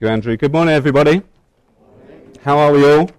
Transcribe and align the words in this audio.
you, 0.00 0.06
Andrew. 0.06 0.36
Good 0.36 0.52
morning, 0.52 0.76
everybody. 0.76 1.22
How 2.44 2.56
are 2.56 2.70
we 2.70 2.88
all? 2.88 3.10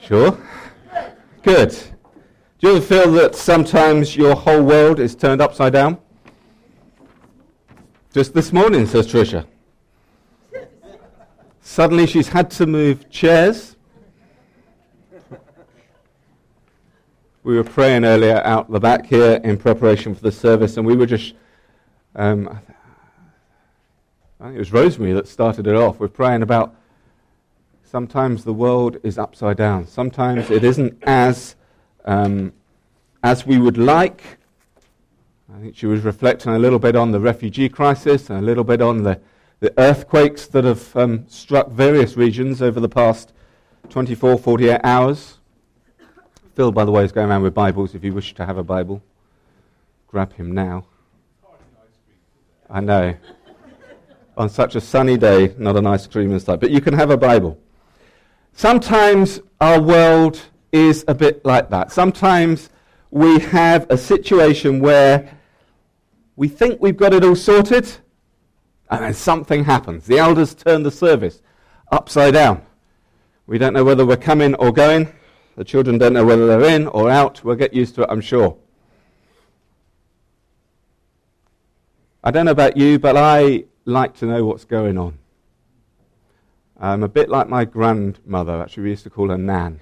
Sure. 0.00 0.38
Good. 1.42 1.68
Do 2.60 2.68
you 2.68 2.76
ever 2.76 2.80
feel 2.80 3.12
that 3.12 3.34
sometimes 3.34 4.16
your 4.16 4.34
whole 4.34 4.62
world 4.62 5.00
is 5.00 5.14
turned 5.14 5.42
upside 5.42 5.74
down? 5.74 5.98
Just 8.14 8.32
this 8.32 8.54
morning, 8.54 8.86
says 8.86 9.06
Tricia. 9.06 9.44
Suddenly 11.60 12.06
she's 12.06 12.28
had 12.28 12.50
to 12.52 12.66
move 12.66 13.10
chairs. 13.10 13.76
We 17.42 17.54
were 17.54 17.64
praying 17.64 18.06
earlier 18.06 18.40
out 18.46 18.72
the 18.72 18.80
back 18.80 19.04
here 19.04 19.42
in 19.44 19.58
preparation 19.58 20.14
for 20.14 20.22
the 20.22 20.32
service, 20.32 20.78
and 20.78 20.86
we 20.86 20.96
were 20.96 21.04
just. 21.04 21.34
Um, 22.16 22.60
It 24.52 24.58
was 24.58 24.72
Rosemary 24.72 25.14
that 25.14 25.26
started 25.26 25.66
it 25.66 25.74
off. 25.74 25.98
We're 25.98 26.08
praying 26.08 26.42
about 26.42 26.74
sometimes 27.82 28.44
the 28.44 28.52
world 28.52 28.98
is 29.02 29.16
upside 29.16 29.56
down. 29.56 29.86
Sometimes 29.86 30.50
it 30.50 30.62
isn't 30.62 31.02
as 31.04 31.56
um, 32.04 32.52
as 33.22 33.46
we 33.46 33.56
would 33.56 33.78
like. 33.78 34.22
I 35.50 35.60
think 35.60 35.76
she 35.76 35.86
was 35.86 36.02
reflecting 36.02 36.52
a 36.52 36.58
little 36.58 36.78
bit 36.78 36.94
on 36.94 37.10
the 37.10 37.20
refugee 37.20 37.70
crisis 37.70 38.28
and 38.28 38.38
a 38.38 38.42
little 38.42 38.64
bit 38.64 38.82
on 38.82 39.02
the, 39.02 39.18
the 39.60 39.72
earthquakes 39.78 40.46
that 40.48 40.64
have 40.64 40.94
um, 40.94 41.24
struck 41.26 41.70
various 41.70 42.14
regions 42.14 42.60
over 42.60 42.80
the 42.80 42.88
past 42.88 43.32
24, 43.88 44.36
48 44.36 44.80
hours. 44.84 45.38
Phil, 46.54 46.70
by 46.70 46.84
the 46.84 46.90
way, 46.90 47.02
is 47.02 47.12
going 47.12 47.30
around 47.30 47.42
with 47.42 47.54
Bibles. 47.54 47.94
If 47.94 48.04
you 48.04 48.12
wish 48.12 48.34
to 48.34 48.44
have 48.44 48.58
a 48.58 48.64
Bible, 48.64 49.02
grab 50.06 50.34
him 50.34 50.52
now. 50.52 50.84
I 52.68 52.80
know. 52.80 53.14
On 54.36 54.48
such 54.48 54.74
a 54.74 54.80
sunny 54.80 55.16
day, 55.16 55.54
not 55.58 55.76
an 55.76 55.86
ice 55.86 56.06
cream 56.06 56.32
inside, 56.32 56.58
but 56.58 56.70
you 56.70 56.80
can 56.80 56.94
have 56.94 57.10
a 57.10 57.16
Bible. 57.16 57.58
Sometimes 58.52 59.40
our 59.60 59.80
world 59.80 60.40
is 60.72 61.04
a 61.06 61.14
bit 61.14 61.44
like 61.44 61.70
that. 61.70 61.92
Sometimes 61.92 62.70
we 63.10 63.38
have 63.38 63.86
a 63.90 63.96
situation 63.96 64.80
where 64.80 65.38
we 66.34 66.48
think 66.48 66.80
we've 66.82 66.96
got 66.96 67.14
it 67.14 67.22
all 67.22 67.36
sorted, 67.36 67.88
and 68.90 69.04
then 69.04 69.14
something 69.14 69.64
happens. 69.64 70.04
The 70.06 70.18
elders 70.18 70.52
turn 70.52 70.82
the 70.82 70.90
service 70.90 71.40
upside 71.92 72.34
down. 72.34 72.62
We 73.46 73.58
don't 73.58 73.72
know 73.72 73.84
whether 73.84 74.04
we're 74.04 74.16
coming 74.16 74.54
or 74.56 74.72
going. 74.72 75.12
The 75.56 75.64
children 75.64 75.96
don't 75.96 76.12
know 76.12 76.24
whether 76.24 76.48
they're 76.48 76.74
in 76.74 76.88
or 76.88 77.08
out. 77.08 77.44
We'll 77.44 77.54
get 77.54 77.72
used 77.72 77.94
to 77.96 78.02
it, 78.02 78.08
I'm 78.10 78.20
sure. 78.20 78.56
I 82.24 82.32
don't 82.32 82.46
know 82.46 82.52
about 82.52 82.76
you, 82.76 82.98
but 82.98 83.16
I 83.16 83.64
like 83.84 84.14
to 84.16 84.26
know 84.26 84.44
what's 84.44 84.64
going 84.64 84.98
on. 84.98 85.18
I'm 86.78 87.02
a 87.02 87.08
bit 87.08 87.28
like 87.28 87.48
my 87.48 87.64
grandmother. 87.64 88.60
Actually, 88.60 88.84
we 88.84 88.90
used 88.90 89.04
to 89.04 89.10
call 89.10 89.28
her 89.30 89.38
Nan. 89.38 89.80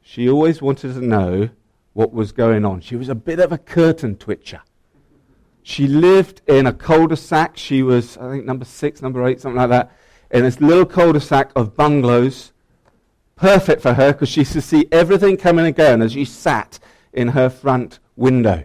She 0.00 0.28
always 0.28 0.60
wanted 0.60 0.94
to 0.94 1.00
know 1.00 1.50
what 1.92 2.12
was 2.12 2.32
going 2.32 2.64
on. 2.64 2.80
She 2.80 2.96
was 2.96 3.08
a 3.08 3.14
bit 3.14 3.38
of 3.38 3.52
a 3.52 3.58
curtain 3.58 4.16
twitcher. 4.16 4.62
She 5.62 5.86
lived 5.86 6.42
in 6.48 6.66
a 6.66 6.72
cul-de-sac. 6.72 7.56
She 7.56 7.82
was, 7.82 8.16
I 8.16 8.30
think, 8.30 8.44
number 8.44 8.64
six, 8.64 9.00
number 9.00 9.24
eight, 9.26 9.40
something 9.40 9.58
like 9.58 9.70
that, 9.70 9.92
in 10.30 10.42
this 10.42 10.60
little 10.60 10.86
cul-de-sac 10.86 11.52
of 11.54 11.76
bungalows. 11.76 12.52
Perfect 13.36 13.80
for 13.80 13.94
her 13.94 14.12
because 14.12 14.28
she 14.28 14.40
used 14.40 14.52
to 14.52 14.60
see 14.60 14.86
everything 14.90 15.36
coming 15.36 15.66
and 15.66 15.74
going 15.74 16.02
as 16.02 16.12
she 16.12 16.24
sat 16.24 16.78
in 17.12 17.28
her 17.28 17.48
front 17.48 18.00
window. 18.16 18.64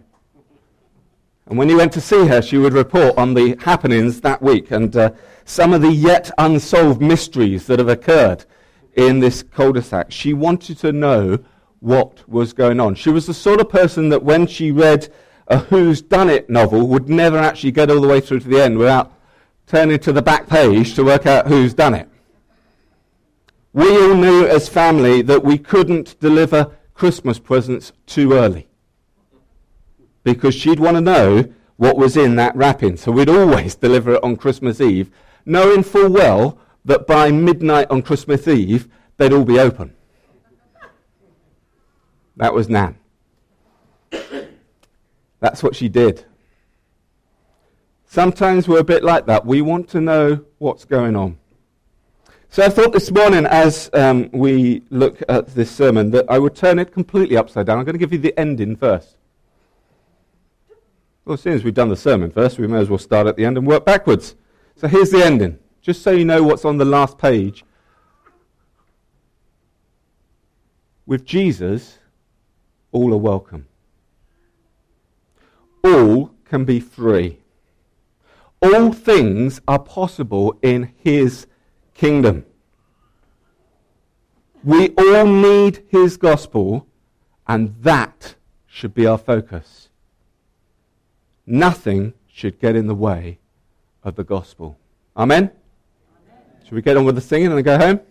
And 1.49 1.57
when 1.57 1.69
you 1.69 1.77
went 1.77 1.93
to 1.93 2.01
see 2.01 2.27
her, 2.27 2.41
she 2.41 2.57
would 2.57 2.73
report 2.73 3.17
on 3.17 3.33
the 3.33 3.55
happenings 3.61 4.19
that 4.21 4.41
week 4.41 4.71
and 4.71 4.93
uh, 4.95 5.11
some 5.45 5.73
of 5.73 5.81
the 5.81 5.91
yet 5.91 6.29
unsolved 6.37 7.01
mysteries 7.01 7.67
that 7.67 7.79
have 7.79 7.87
occurred 7.87 8.43
in 8.95 9.19
this 9.19 9.43
cul-de-sac. 9.43 10.11
She 10.11 10.33
wanted 10.33 10.77
to 10.79 10.91
know 10.91 11.39
what 11.79 12.27
was 12.27 12.51
going 12.51 12.81
on. 12.81 12.95
She 12.95 13.09
was 13.09 13.27
the 13.27 13.33
sort 13.33 13.61
of 13.61 13.69
person 13.69 14.09
that 14.09 14.23
when 14.23 14.45
she 14.45 14.71
read 14.71 15.07
a 15.47 15.59
Who's 15.59 16.01
Done 16.01 16.29
It 16.29 16.49
novel 16.49 16.85
would 16.87 17.07
never 17.07 17.37
actually 17.37 17.71
get 17.71 17.89
all 17.89 18.01
the 18.01 18.07
way 18.07 18.19
through 18.19 18.41
to 18.41 18.49
the 18.49 18.61
end 18.61 18.77
without 18.77 19.13
turning 19.67 19.99
to 19.99 20.11
the 20.11 20.21
back 20.21 20.49
page 20.49 20.95
to 20.95 21.03
work 21.05 21.25
out 21.25 21.47
who's 21.47 21.73
done 21.73 21.93
it. 21.93 22.09
We 23.71 23.89
all 23.89 24.15
knew 24.15 24.45
as 24.45 24.67
family 24.67 25.21
that 25.21 25.43
we 25.43 25.57
couldn't 25.57 26.19
deliver 26.19 26.71
Christmas 26.93 27.39
presents 27.39 27.93
too 28.05 28.33
early 28.33 28.66
because 30.33 30.53
she'd 30.53 30.79
want 30.79 30.95
to 30.95 31.01
know 31.01 31.45
what 31.77 31.95
was 31.95 32.17
in 32.17 32.35
that 32.35 32.53
wrapping. 32.53 32.97
So 32.97 33.13
we'd 33.13 33.29
always 33.29 33.75
deliver 33.85 34.15
it 34.15 34.23
on 34.23 34.35
Christmas 34.35 34.81
Eve, 34.81 35.09
knowing 35.45 35.83
full 35.83 36.09
well 36.09 36.59
that 36.83 37.07
by 37.07 37.31
midnight 37.31 37.89
on 37.89 38.01
Christmas 38.01 38.45
Eve, 38.47 38.89
they'd 39.15 39.31
all 39.31 39.45
be 39.45 39.57
open. 39.59 39.93
That 42.35 42.53
was 42.53 42.67
Nan. 42.67 42.97
That's 45.39 45.63
what 45.63 45.75
she 45.75 45.87
did. 45.87 46.25
Sometimes 48.05 48.67
we're 48.67 48.79
a 48.79 48.83
bit 48.83 49.03
like 49.03 49.25
that. 49.27 49.45
We 49.45 49.61
want 49.61 49.87
to 49.89 50.01
know 50.01 50.43
what's 50.57 50.83
going 50.83 51.15
on. 51.15 51.37
So 52.49 52.63
I 52.63 52.69
thought 52.69 52.91
this 52.91 53.11
morning, 53.11 53.45
as 53.45 53.89
um, 53.93 54.29
we 54.31 54.83
look 54.89 55.21
at 55.29 55.47
this 55.47 55.69
sermon, 55.69 56.11
that 56.11 56.25
I 56.29 56.39
would 56.39 56.55
turn 56.55 56.79
it 56.79 56.91
completely 56.91 57.37
upside 57.37 57.67
down. 57.67 57.79
I'm 57.79 57.85
going 57.85 57.93
to 57.93 57.99
give 57.99 58.13
you 58.13 58.19
the 58.19 58.37
ending 58.39 58.75
first. 58.75 59.16
Well, 61.27 61.33
as 61.33 61.41
soon 61.41 61.55
as 61.55 61.63
we've 61.65 61.73
done 61.73 61.89
the 61.89 61.97
sermon 61.97 62.31
first, 62.31 62.57
we 62.57 62.67
may 62.67 62.77
as 62.77 62.89
well 62.89 62.97
start 62.97 63.27
at 63.27 63.35
the 63.35 63.43
end 63.43 63.57
and 63.57 63.67
work 63.67 63.83
backwards. 63.83 64.35
So 64.77 64.87
here's 64.87 65.11
the 65.11 65.25
ending, 65.25 65.59
just 65.81 66.01
so 66.01 66.11
you 66.11 66.23
know 66.23 66.41
what's 66.41 66.63
on 66.63 66.77
the 66.77 66.85
last 66.85 67.17
page. 67.17 67.65
With 71.05 71.25
Jesus, 71.25 71.99
all 72.93 73.13
are 73.13 73.17
welcome. 73.17 73.67
All 75.83 76.31
can 76.45 76.63
be 76.63 76.79
free. 76.79 77.39
All 78.61 78.93
things 78.93 79.59
are 79.67 79.79
possible 79.79 80.57
in 80.61 80.93
His 80.95 81.45
kingdom. 81.93 82.45
We 84.63 84.91
all 84.97 85.25
need 85.25 85.83
His 85.89 86.15
gospel, 86.15 86.87
and 87.45 87.75
that 87.81 88.35
should 88.65 88.93
be 88.93 89.05
our 89.05 89.17
focus. 89.17 89.86
Nothing 91.47 92.13
should 92.27 92.59
get 92.59 92.75
in 92.75 92.87
the 92.87 92.93
way 92.93 93.39
of 94.03 94.15
the 94.15 94.23
gospel. 94.25 94.77
Amen? 95.15 95.43
Amen? 95.43 96.41
Should 96.65 96.73
we 96.73 96.81
get 96.81 96.97
on 96.97 97.05
with 97.05 97.15
the 97.15 97.21
singing 97.21 97.53
and 97.53 97.63
go 97.63 97.77
home? 97.77 98.01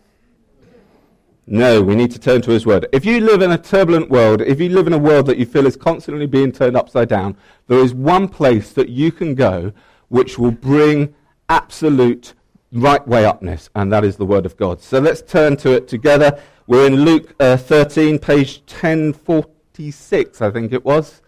No, 1.46 1.80
we 1.82 1.94
need 1.94 2.10
to 2.10 2.18
turn 2.18 2.40
to 2.42 2.50
His 2.50 2.66
Word. 2.66 2.88
If 2.92 3.04
you 3.04 3.20
live 3.20 3.42
in 3.42 3.52
a 3.52 3.58
turbulent 3.58 4.10
world, 4.10 4.40
if 4.40 4.58
you 4.58 4.70
live 4.70 4.86
in 4.86 4.94
a 4.94 4.98
world 4.98 5.26
that 5.26 5.36
you 5.36 5.44
feel 5.46 5.66
is 5.66 5.76
constantly 5.76 6.26
being 6.26 6.50
turned 6.50 6.76
upside 6.76 7.08
down, 7.08 7.36
there 7.68 7.78
is 7.78 7.94
one 7.94 8.26
place 8.26 8.72
that 8.72 8.88
you 8.88 9.12
can 9.12 9.34
go 9.34 9.72
which 10.08 10.38
will 10.38 10.50
bring 10.50 11.14
absolute 11.48 12.32
right 12.72 13.06
way 13.06 13.24
upness, 13.24 13.68
and 13.76 13.92
that 13.92 14.02
is 14.02 14.16
the 14.16 14.24
Word 14.24 14.46
of 14.46 14.56
God. 14.56 14.80
So 14.80 14.98
let's 14.98 15.22
turn 15.22 15.56
to 15.58 15.72
it 15.72 15.88
together. 15.88 16.40
We're 16.66 16.86
in 16.86 17.04
Luke 17.04 17.34
uh, 17.38 17.58
13, 17.58 18.18
page 18.18 18.62
1046, 18.66 20.42
I 20.42 20.50
think 20.50 20.72
it 20.72 20.84
was. 20.84 21.22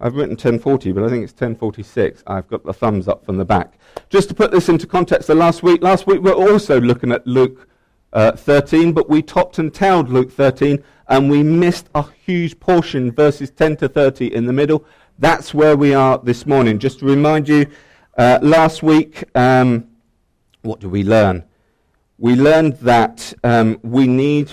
I've 0.00 0.16
written 0.16 0.32
1040, 0.32 0.92
but 0.92 1.04
I 1.04 1.08
think 1.08 1.22
it's 1.24 1.32
1046. 1.32 2.24
I've 2.26 2.48
got 2.48 2.64
the 2.64 2.72
thumbs 2.72 3.08
up 3.08 3.24
from 3.24 3.36
the 3.36 3.44
back. 3.44 3.78
Just 4.10 4.28
to 4.28 4.34
put 4.34 4.50
this 4.50 4.68
into 4.68 4.86
context, 4.86 5.28
the 5.28 5.34
last 5.34 5.62
week, 5.62 5.82
last 5.82 6.06
week 6.06 6.20
we're 6.20 6.32
also 6.32 6.80
looking 6.80 7.12
at 7.12 7.26
Luke 7.26 7.68
uh, 8.12 8.32
13, 8.32 8.92
but 8.92 9.08
we 9.08 9.22
topped 9.22 9.58
and 9.58 9.72
tailed 9.72 10.08
Luke 10.08 10.32
13, 10.32 10.82
and 11.08 11.30
we 11.30 11.42
missed 11.42 11.88
a 11.94 12.02
huge 12.24 12.58
portion, 12.58 13.12
verses 13.12 13.50
10 13.50 13.76
to 13.78 13.88
30 13.88 14.34
in 14.34 14.46
the 14.46 14.52
middle. 14.52 14.84
That's 15.18 15.54
where 15.54 15.76
we 15.76 15.94
are 15.94 16.18
this 16.18 16.44
morning. 16.44 16.78
Just 16.78 16.98
to 17.00 17.06
remind 17.06 17.48
you, 17.48 17.66
uh, 18.18 18.40
last 18.42 18.82
week, 18.82 19.24
um, 19.36 19.88
what 20.62 20.80
did 20.80 20.90
we 20.90 21.04
learn? 21.04 21.44
We 22.18 22.34
learned 22.34 22.78
that 22.78 23.32
um, 23.44 23.78
we 23.82 24.06
need, 24.06 24.52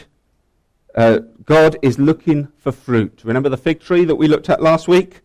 uh, 0.96 1.20
God 1.46 1.78
is 1.82 1.98
looking 1.98 2.48
for 2.58 2.72
fruit. 2.72 3.22
Remember 3.24 3.50
the 3.50 3.58
fig 3.58 3.80
tree 3.80 4.06
that 4.06 4.16
we 4.16 4.28
looked 4.28 4.50
at 4.50 4.62
last 4.62 4.88
week? 4.88 5.22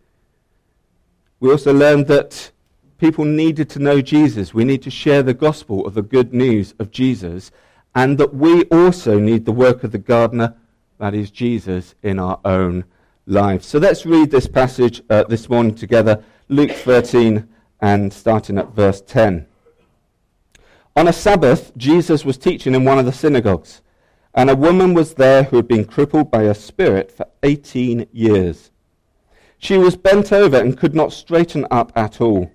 We 1.39 1.51
also 1.51 1.71
learned 1.71 2.07
that 2.07 2.51
people 2.97 3.23
needed 3.23 3.69
to 3.69 3.79
know 3.79 4.01
Jesus. 4.01 4.55
We 4.55 4.65
need 4.65 4.81
to 4.81 4.89
share 4.89 5.21
the 5.21 5.35
gospel 5.35 5.85
of 5.85 5.93
the 5.93 6.01
good 6.01 6.33
news 6.33 6.73
of 6.79 6.89
Jesus, 6.89 7.51
and 7.93 8.17
that 8.17 8.33
we 8.33 8.63
also 8.65 9.19
need 9.19 9.45
the 9.45 9.51
work 9.51 9.83
of 9.83 9.91
the 9.91 9.99
gardener, 9.99 10.55
that 10.97 11.13
is 11.13 11.29
Jesus, 11.29 11.93
in 12.01 12.17
our 12.17 12.39
own 12.43 12.85
lives. 13.27 13.67
So 13.67 13.77
let's 13.77 14.03
read 14.03 14.31
this 14.31 14.47
passage 14.47 15.03
uh, 15.11 15.25
this 15.25 15.47
morning 15.47 15.75
together, 15.75 16.23
Luke 16.49 16.71
13, 16.71 17.47
and 17.81 18.11
starting 18.11 18.57
at 18.57 18.73
verse 18.73 19.01
10. 19.01 19.45
On 20.95 21.07
a 21.07 21.13
Sabbath, 21.13 21.71
Jesus 21.77 22.25
was 22.25 22.39
teaching 22.39 22.73
in 22.73 22.83
one 22.83 22.97
of 22.97 23.05
the 23.05 23.13
synagogues, 23.13 23.83
and 24.33 24.49
a 24.49 24.55
woman 24.55 24.95
was 24.95 25.13
there 25.13 25.43
who 25.43 25.57
had 25.57 25.67
been 25.67 25.85
crippled 25.85 26.31
by 26.31 26.43
a 26.43 26.55
spirit 26.55 27.11
for 27.11 27.27
18 27.43 28.07
years. 28.11 28.71
She 29.57 29.77
was 29.77 29.95
bent 29.95 30.31
over 30.31 30.57
and 30.57 30.77
could 30.77 30.93
not 30.93 31.13
straighten 31.13 31.65
up 31.71 31.91
at 31.95 32.21
all. 32.21 32.51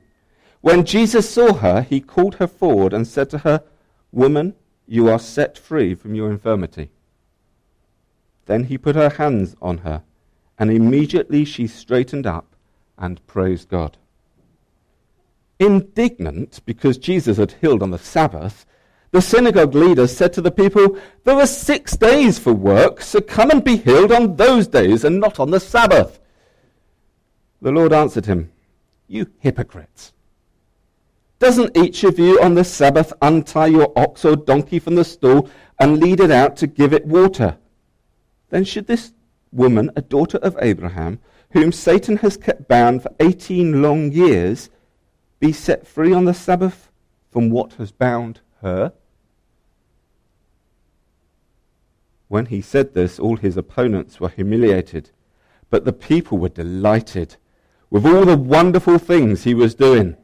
When 0.61 0.85
Jesus 0.85 1.29
saw 1.29 1.55
her, 1.55 1.83
he 1.83 2.01
called 2.01 2.37
her 2.37 2.47
forward 2.47 2.93
and 2.93 3.07
said 3.07 3.29
to 3.31 3.39
her, 3.39 3.65
Woman, 4.13 4.55
you 4.87 5.09
are 5.09 5.19
set 5.19 5.59
free 5.59 5.95
from 5.95 6.15
your 6.15 6.31
infirmity. 6.31 6.91
Then 8.47 8.65
he 8.65 8.79
put 8.79 8.95
her 8.95 9.11
hands 9.11 9.57
on 9.61 9.79
her, 9.79 10.03
and 10.59 10.71
immediately 10.71 11.45
she 11.45 11.67
straightened 11.67 12.27
up 12.27 12.55
and 12.99 13.27
praised 13.27 13.69
God. 13.69 13.97
Indignant 15.59 16.61
because 16.67 16.99
Jesus 16.99 17.37
had 17.37 17.53
healed 17.61 17.83
on 17.83 17.91
the 17.91 17.99
Sabbath, 17.99 18.67
the 19.13 19.23
synagogue 19.23 19.75
leaders 19.75 20.17
said 20.17 20.33
to 20.35 20.41
the 20.41 20.51
people, 20.51 20.97
There 21.25 21.37
are 21.37 21.47
six 21.47 21.97
days 21.97 22.39
for 22.39 22.53
work, 22.53 23.01
so 23.03 23.21
come 23.21 23.51
and 23.51 23.63
be 23.63 23.77
healed 23.77 24.13
on 24.13 24.37
those 24.37 24.67
days 24.67 25.05
and 25.05 25.21
not 25.21 25.39
on 25.39 25.51
the 25.51 25.61
Sabbath. 25.61 26.19
The 27.63 27.71
Lord 27.71 27.93
answered 27.93 28.27
him, 28.27 28.51
You 29.07 29.31
hypocrites! 29.39 30.13
Doesn't 31.39 31.77
each 31.77 32.03
of 32.03 32.19
you 32.19 32.43
on 32.43 32.55
the 32.55 32.65
Sabbath 32.65 33.13
untie 33.23 33.69
your 33.69 33.93
ox 33.97 34.25
or 34.25 34.35
donkey 34.35 34.81
from 34.81 34.97
the 34.97 35.05
stall 35.05 35.49
and 35.79 36.01
lead 36.01 36.19
it 36.19 36.33
out 36.33 36.57
to 36.57 36.67
give 36.67 36.93
it 36.93 37.07
water? 37.07 37.57
Then 38.51 38.65
should 38.65 38.89
this 38.89 39.13
woman, 39.53 39.93
a 39.95 40.03
daughter 40.03 40.39
of 40.39 40.57
Abraham, 40.61 41.21
whom 41.51 41.71
Satan 41.71 42.17
has 42.17 42.37
kept 42.37 42.67
bound 42.67 43.05
for 43.05 43.15
18 43.21 43.81
long 43.81 44.11
years, 44.11 44.69
be 45.39 45.53
set 45.53 45.87
free 45.87 46.13
on 46.13 46.25
the 46.25 46.35
Sabbath 46.35 46.91
from 47.31 47.49
what 47.49 47.75
has 47.75 47.93
bound 47.93 48.41
her? 48.61 48.93
When 52.27 52.47
he 52.47 52.61
said 52.61 52.95
this, 52.95 53.21
all 53.21 53.37
his 53.37 53.57
opponents 53.57 54.19
were 54.19 54.31
humiliated, 54.31 55.11
but 55.71 55.85
the 55.85 55.93
people 55.93 56.39
were 56.39 56.49
delighted 56.49 57.37
with 57.93 58.07
all 58.07 58.25
the 58.25 58.39
wonderful 58.39 58.97
things 58.97 59.45
he 59.45 59.53
was 59.53 59.75
doing. 59.75 60.17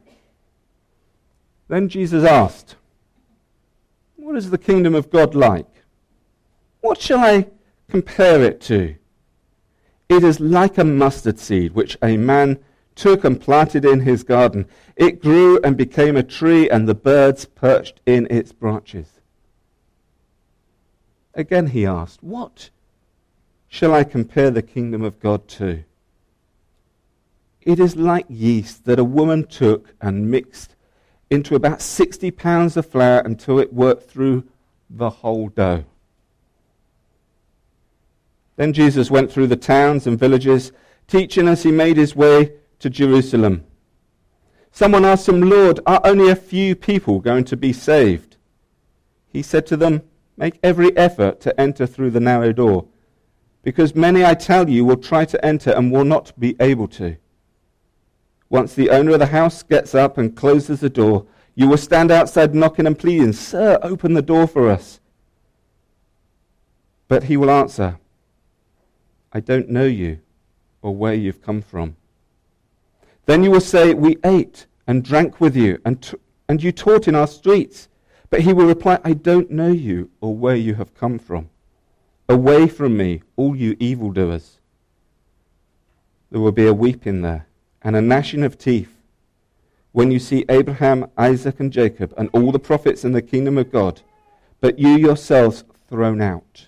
Then 1.67 1.87
Jesus 1.87 2.23
asked, 2.23 2.75
What 4.15 4.35
is 4.35 4.49
the 4.49 4.57
kingdom 4.57 4.95
of 4.95 5.11
God 5.11 5.35
like? 5.35 5.67
What 6.81 6.99
shall 6.99 7.19
I 7.19 7.45
compare 7.87 8.43
it 8.43 8.59
to? 8.61 8.95
It 10.09 10.23
is 10.23 10.39
like 10.39 10.79
a 10.79 10.83
mustard 10.83 11.37
seed 11.37 11.73
which 11.75 11.95
a 12.01 12.17
man 12.17 12.57
took 12.95 13.23
and 13.23 13.39
planted 13.39 13.85
in 13.85 13.99
his 13.99 14.23
garden. 14.23 14.65
It 14.95 15.21
grew 15.21 15.59
and 15.63 15.77
became 15.77 16.17
a 16.17 16.23
tree, 16.23 16.67
and 16.67 16.89
the 16.89 16.95
birds 16.95 17.45
perched 17.45 18.01
in 18.07 18.25
its 18.31 18.51
branches. 18.51 19.19
Again 21.35 21.67
he 21.67 21.85
asked, 21.85 22.23
What 22.23 22.71
shall 23.67 23.93
I 23.93 24.03
compare 24.03 24.49
the 24.49 24.63
kingdom 24.63 25.03
of 25.03 25.19
God 25.19 25.47
to? 25.49 25.83
It 27.61 27.79
is 27.79 27.95
like 27.95 28.25
yeast 28.29 28.85
that 28.85 28.99
a 28.99 29.03
woman 29.03 29.45
took 29.45 29.93
and 30.01 30.31
mixed 30.31 30.75
into 31.29 31.55
about 31.55 31.81
60 31.81 32.31
pounds 32.31 32.77
of 32.77 32.85
flour 32.85 33.19
until 33.19 33.59
it 33.59 33.73
worked 33.73 34.09
through 34.09 34.45
the 34.89 35.09
whole 35.09 35.49
dough. 35.49 35.85
Then 38.55 38.73
Jesus 38.73 39.11
went 39.11 39.31
through 39.31 39.47
the 39.47 39.55
towns 39.55 40.07
and 40.07 40.19
villages, 40.19 40.71
teaching 41.07 41.47
as 41.47 41.63
he 41.63 41.71
made 41.71 41.97
his 41.97 42.15
way 42.15 42.53
to 42.79 42.89
Jerusalem. 42.89 43.63
Someone 44.71 45.05
asked 45.05 45.29
him, 45.29 45.41
Lord, 45.41 45.79
are 45.85 46.01
only 46.03 46.29
a 46.29 46.35
few 46.35 46.75
people 46.75 47.19
going 47.19 47.43
to 47.45 47.57
be 47.57 47.73
saved? 47.73 48.37
He 49.27 49.41
said 49.41 49.65
to 49.67 49.77
them, 49.77 50.01
Make 50.37 50.59
every 50.63 50.95
effort 50.95 51.41
to 51.41 51.59
enter 51.59 51.85
through 51.85 52.11
the 52.11 52.19
narrow 52.19 52.53
door, 52.53 52.87
because 53.61 53.93
many, 53.93 54.23
I 54.23 54.33
tell 54.33 54.69
you, 54.69 54.85
will 54.85 54.97
try 54.97 55.25
to 55.25 55.45
enter 55.45 55.71
and 55.71 55.91
will 55.91 56.05
not 56.05 56.37
be 56.39 56.55
able 56.59 56.87
to. 56.89 57.17
Once 58.49 58.73
the 58.73 58.89
owner 58.89 59.11
of 59.11 59.19
the 59.19 59.27
house 59.27 59.61
gets 59.61 59.93
up 59.93 60.17
and 60.17 60.35
closes 60.35 60.79
the 60.79 60.89
door, 60.89 61.25
you 61.53 61.67
will 61.67 61.77
stand 61.77 62.09
outside 62.09 62.55
knocking 62.55 62.87
and 62.87 62.97
pleading, 62.97 63.33
Sir, 63.33 63.77
open 63.83 64.13
the 64.13 64.21
door 64.21 64.47
for 64.47 64.69
us. 64.69 64.99
But 67.07 67.25
he 67.25 67.37
will 67.37 67.51
answer, 67.51 67.99
I 69.31 69.39
don't 69.39 69.69
know 69.69 69.85
you 69.85 70.19
or 70.81 70.95
where 70.95 71.13
you've 71.13 71.41
come 71.41 71.61
from. 71.61 71.95
Then 73.25 73.43
you 73.43 73.51
will 73.51 73.61
say, 73.61 73.93
We 73.93 74.17
ate 74.23 74.65
and 74.87 75.03
drank 75.03 75.39
with 75.39 75.55
you, 75.55 75.79
and, 75.85 76.01
t- 76.01 76.17
and 76.47 76.63
you 76.63 76.71
taught 76.71 77.07
in 77.07 77.13
our 77.13 77.27
streets. 77.27 77.87
But 78.31 78.41
he 78.41 78.53
will 78.53 78.65
reply, 78.65 78.99
I 79.03 79.13
don't 79.13 79.51
know 79.51 79.71
you 79.71 80.09
or 80.21 80.35
where 80.35 80.55
you 80.55 80.75
have 80.75 80.95
come 80.95 81.19
from. 81.19 81.49
Away 82.27 82.67
from 82.67 82.97
me, 82.97 83.21
all 83.35 83.55
you 83.55 83.75
evildoers. 83.79 84.59
There 86.31 86.41
will 86.41 86.51
be 86.51 86.67
a 86.67 86.73
weeping 86.73 87.21
there 87.21 87.47
and 87.81 87.95
a 87.95 88.01
gnashing 88.01 88.43
of 88.43 88.57
teeth 88.57 88.91
when 89.91 90.11
you 90.11 90.19
see 90.19 90.45
Abraham, 90.49 91.09
Isaac, 91.17 91.59
and 91.59 91.71
Jacob, 91.71 92.13
and 92.17 92.29
all 92.33 92.51
the 92.51 92.59
prophets 92.59 93.03
in 93.03 93.11
the 93.11 93.21
kingdom 93.21 93.57
of 93.57 93.71
God, 93.71 94.01
but 94.61 94.77
you 94.77 94.89
yourselves 94.89 95.63
thrown 95.87 96.21
out. 96.21 96.67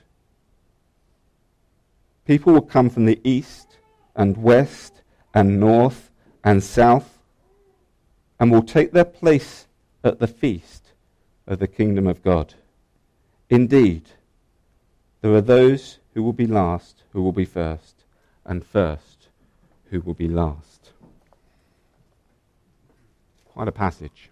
People 2.25 2.53
will 2.53 2.61
come 2.61 2.89
from 2.89 3.05
the 3.05 3.19
east 3.23 3.77
and 4.15 4.37
west 4.37 5.01
and 5.33 5.59
north 5.59 6.09
and 6.43 6.63
south 6.63 7.19
and 8.39 8.51
will 8.51 8.63
take 8.63 8.91
their 8.91 9.05
place 9.05 9.67
at 10.03 10.19
the 10.19 10.27
feast 10.27 10.93
of 11.45 11.59
the 11.59 11.67
kingdom 11.67 12.07
of 12.07 12.23
God. 12.23 12.55
Indeed, 13.49 14.03
there 15.21 15.33
are 15.33 15.41
those 15.41 15.99
who 16.13 16.23
will 16.23 16.33
be 16.33 16.47
last 16.47 17.03
who 17.13 17.21
will 17.21 17.31
be 17.31 17.45
first, 17.45 18.03
and 18.45 18.65
first 18.65 19.27
who 19.89 20.01
will 20.01 20.13
be 20.13 20.27
last. 20.27 20.70
Quite 23.61 23.67
a 23.67 23.73
passage. 23.73 24.31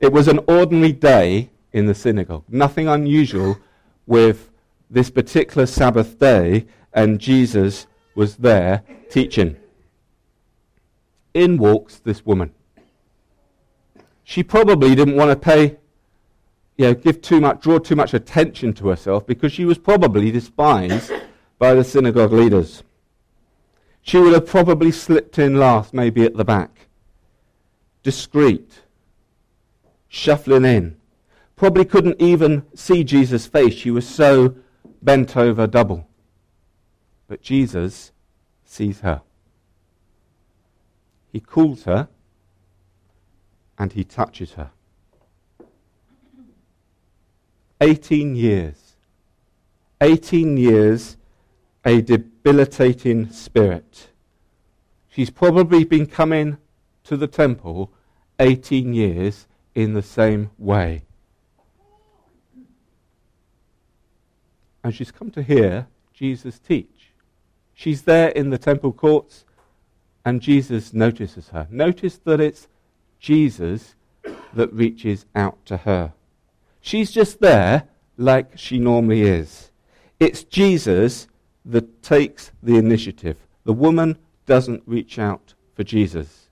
It 0.00 0.12
was 0.12 0.26
an 0.26 0.40
ordinary 0.48 0.90
day 0.90 1.48
in 1.72 1.86
the 1.86 1.94
synagogue. 1.94 2.42
Nothing 2.48 2.88
unusual 2.88 3.56
with 4.04 4.50
this 4.90 5.10
particular 5.10 5.66
Sabbath 5.66 6.18
day, 6.18 6.66
and 6.92 7.20
Jesus 7.20 7.86
was 8.16 8.38
there 8.38 8.82
teaching. 9.10 9.54
In 11.34 11.56
walks 11.56 12.00
this 12.00 12.26
woman. 12.26 12.50
She 14.24 14.42
probably 14.42 14.96
didn't 14.96 15.14
want 15.14 15.30
to 15.30 15.36
pay, 15.36 15.76
you 16.76 16.86
know, 16.86 16.94
give 16.94 17.22
too 17.22 17.40
much, 17.40 17.60
draw 17.60 17.78
too 17.78 17.94
much 17.94 18.12
attention 18.12 18.72
to 18.72 18.88
herself 18.88 19.24
because 19.24 19.52
she 19.52 19.64
was 19.64 19.78
probably 19.78 20.32
despised 20.32 21.12
by 21.60 21.74
the 21.74 21.84
synagogue 21.84 22.32
leaders. 22.32 22.82
She 24.02 24.18
would 24.18 24.32
have 24.32 24.48
probably 24.48 24.90
slipped 24.90 25.38
in 25.38 25.60
last, 25.60 25.94
maybe 25.94 26.24
at 26.24 26.36
the 26.36 26.44
back 26.44 26.88
discreet, 28.04 28.82
shuffling 30.08 30.64
in. 30.64 30.96
Probably 31.56 31.84
couldn't 31.84 32.20
even 32.20 32.64
see 32.74 33.02
Jesus' 33.02 33.46
face. 33.46 33.74
She 33.74 33.90
was 33.90 34.06
so 34.06 34.54
bent 35.02 35.36
over 35.36 35.66
double. 35.66 36.06
But 37.26 37.42
Jesus 37.42 38.12
sees 38.64 39.00
her. 39.00 39.22
He 41.32 41.40
calls 41.40 41.84
her 41.84 42.08
and 43.76 43.92
he 43.92 44.04
touches 44.04 44.52
her. 44.52 44.70
18 47.80 48.36
years. 48.36 48.96
18 50.00 50.56
years, 50.56 51.16
a 51.84 52.00
debilitating 52.02 53.30
spirit. 53.30 54.10
She's 55.08 55.30
probably 55.30 55.84
been 55.84 56.06
coming 56.06 56.58
to 57.04 57.16
the 57.16 57.26
temple 57.26 57.92
18 58.38 58.92
years 58.92 59.46
in 59.74 59.94
the 59.94 60.02
same 60.02 60.50
way. 60.58 61.02
And 64.82 64.94
she's 64.94 65.10
come 65.10 65.30
to 65.32 65.42
hear 65.42 65.86
Jesus 66.12 66.58
teach. 66.58 67.12
She's 67.74 68.02
there 68.02 68.28
in 68.28 68.50
the 68.50 68.58
temple 68.58 68.92
courts, 68.92 69.44
and 70.24 70.40
Jesus 70.40 70.92
notices 70.94 71.48
her. 71.48 71.66
Notice 71.70 72.18
that 72.18 72.40
it's 72.40 72.68
Jesus 73.18 73.94
that 74.52 74.72
reaches 74.72 75.26
out 75.34 75.64
to 75.66 75.78
her. 75.78 76.12
She's 76.80 77.10
just 77.10 77.40
there 77.40 77.88
like 78.16 78.56
she 78.56 78.78
normally 78.78 79.22
is. 79.22 79.70
It's 80.20 80.44
Jesus 80.44 81.26
that 81.64 82.02
takes 82.02 82.52
the 82.62 82.76
initiative. 82.76 83.38
The 83.64 83.72
woman 83.72 84.18
doesn't 84.46 84.82
reach 84.86 85.18
out 85.18 85.54
for 85.74 85.82
Jesus. 85.82 86.43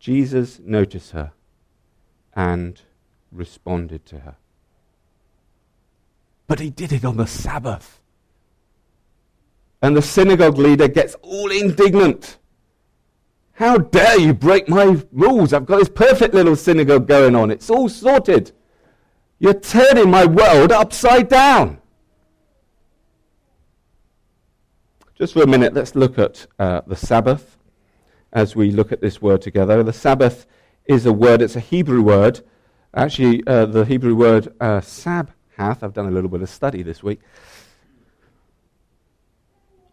Jesus 0.00 0.58
noticed 0.64 1.10
her 1.10 1.32
and 2.34 2.80
responded 3.30 4.06
to 4.06 4.20
her. 4.20 4.36
But 6.46 6.58
he 6.58 6.70
did 6.70 6.90
it 6.92 7.04
on 7.04 7.18
the 7.18 7.26
Sabbath. 7.26 8.00
And 9.82 9.94
the 9.96 10.02
synagogue 10.02 10.58
leader 10.58 10.88
gets 10.88 11.14
all 11.22 11.50
indignant. 11.50 12.38
How 13.52 13.76
dare 13.76 14.18
you 14.18 14.32
break 14.32 14.68
my 14.68 15.02
rules? 15.12 15.52
I've 15.52 15.66
got 15.66 15.78
this 15.78 15.88
perfect 15.90 16.34
little 16.34 16.56
synagogue 16.56 17.06
going 17.06 17.36
on. 17.36 17.50
It's 17.50 17.68
all 17.68 17.90
sorted. 17.90 18.52
You're 19.38 19.60
turning 19.60 20.10
my 20.10 20.24
world 20.24 20.72
upside 20.72 21.28
down. 21.28 21.78
Just 25.14 25.34
for 25.34 25.42
a 25.42 25.46
minute, 25.46 25.74
let's 25.74 25.94
look 25.94 26.18
at 26.18 26.46
uh, 26.58 26.80
the 26.86 26.96
Sabbath 26.96 27.58
as 28.32 28.54
we 28.54 28.70
look 28.70 28.92
at 28.92 29.00
this 29.00 29.20
word 29.20 29.42
together. 29.42 29.82
The 29.82 29.92
Sabbath 29.92 30.46
is 30.86 31.06
a 31.06 31.12
word, 31.12 31.42
it's 31.42 31.56
a 31.56 31.60
Hebrew 31.60 32.02
word. 32.02 32.40
Actually, 32.94 33.42
uh, 33.46 33.66
the 33.66 33.84
Hebrew 33.84 34.14
word 34.14 34.52
uh, 34.60 34.80
sabhath, 34.80 35.82
I've 35.82 35.92
done 35.92 36.06
a 36.06 36.10
little 36.10 36.30
bit 36.30 36.42
of 36.42 36.48
study 36.48 36.82
this 36.82 37.02
week, 37.02 37.20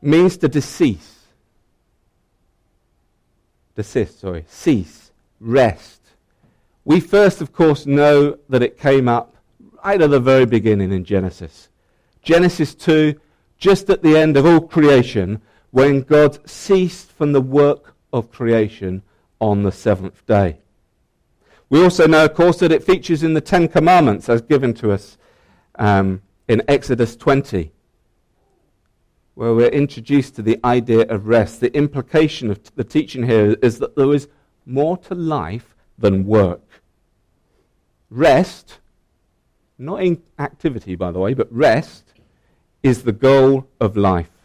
means 0.02 0.38
to 0.38 0.48
decease. 0.48 1.26
Desist, 3.76 4.20
sorry. 4.20 4.46
Cease. 4.48 5.12
Rest. 5.40 6.02
We 6.84 7.00
first, 7.00 7.42
of 7.42 7.54
course, 7.54 7.86
know 7.86 8.38
that 8.50 8.64
it 8.64 8.80
came 8.80 9.08
up 9.08 9.36
right 9.86 10.02
at 10.02 10.10
the 10.10 10.20
very 10.20 10.46
beginning 10.46 10.92
in 10.92 11.04
Genesis. 11.04 11.70
Genesis 12.24 12.74
2 12.74 13.20
just 13.58 13.90
at 13.90 14.04
the 14.04 14.16
end 14.16 14.38
of 14.38 14.46
all 14.46 14.62
creation, 14.62 15.42
when 15.72 16.02
God 16.02 16.48
ceased 16.48 17.12
from 17.12 17.34
the 17.34 17.42
work 17.42 17.96
of 18.14 18.32
creation 18.32 19.02
on 19.40 19.64
the 19.64 19.72
seventh 19.72 20.26
day. 20.26 20.60
We 21.70 21.84
also 21.84 22.08
know, 22.08 22.26
of 22.26 22.34
course, 22.34 22.60
that 22.60 22.72
it 22.72 22.84
features 22.84 23.24
in 23.24 23.34
the 23.34 23.42
Ten 23.42 23.68
Commandments 23.68 24.30
as 24.30 24.42
given 24.42 24.74
to 24.76 24.92
us 24.92 25.18
um, 25.76 26.22
in 26.48 26.64
Exodus 26.68 27.16
20, 27.16 27.72
where 29.36 29.54
we're 29.54 29.68
introduced 29.68 30.36
to 30.36 30.42
the 30.42 30.60
idea 30.64 31.02
of 31.08 31.28
rest. 31.28 31.60
The 31.60 31.76
implication 31.76 32.50
of 32.50 32.60
the 32.76 32.86
teaching 32.86 33.24
here 33.24 33.58
is 33.62 33.80
that 33.80 33.96
there 33.96 34.14
is 34.14 34.30
more 34.66 34.98
to 34.98 35.16
life 35.16 35.76
than 35.98 36.26
work. 36.26 36.62
Rest, 38.10 38.80
not 39.78 40.02
in 40.02 40.22
activity, 40.40 40.96
by 40.96 41.12
the 41.12 41.20
way, 41.20 41.34
but 41.34 41.52
rest 41.52 42.14
is 42.82 43.04
the 43.04 43.12
goal 43.12 43.68
of 43.82 43.98
life. 43.98 44.37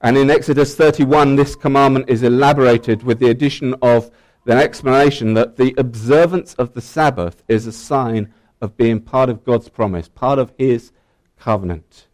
And 0.00 0.16
in 0.16 0.30
Exodus 0.30 0.74
31, 0.74 1.36
this 1.36 1.54
commandment 1.54 2.08
is 2.08 2.22
elaborated 2.22 3.02
with 3.02 3.18
the 3.18 3.28
addition 3.28 3.74
of 3.82 4.10
an 4.46 4.58
explanation 4.58 5.34
that 5.34 5.56
the 5.56 5.74
observance 5.76 6.54
of 6.54 6.72
the 6.72 6.80
Sabbath 6.80 7.42
is 7.48 7.66
a 7.66 7.72
sign 7.72 8.32
of 8.60 8.76
being 8.76 9.00
part 9.00 9.28
of 9.28 9.44
God's 9.44 9.68
promise, 9.68 10.08
part 10.08 10.38
of 10.38 10.52
His 10.58 10.92
covenant. 11.38 12.06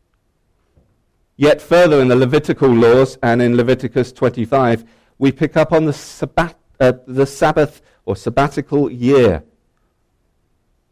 Yet 1.36 1.62
further 1.62 2.00
in 2.00 2.08
the 2.08 2.16
Levitical 2.16 2.68
laws 2.68 3.18
and 3.22 3.40
in 3.40 3.56
Leviticus 3.56 4.12
25, 4.12 4.84
we 5.18 5.32
pick 5.32 5.56
up 5.56 5.72
on 5.72 5.84
the, 5.84 5.92
sabbat, 5.92 6.58
uh, 6.80 6.92
the 7.06 7.26
Sabbath 7.26 7.82
or 8.04 8.16
sabbatical 8.16 8.90
year 8.90 9.44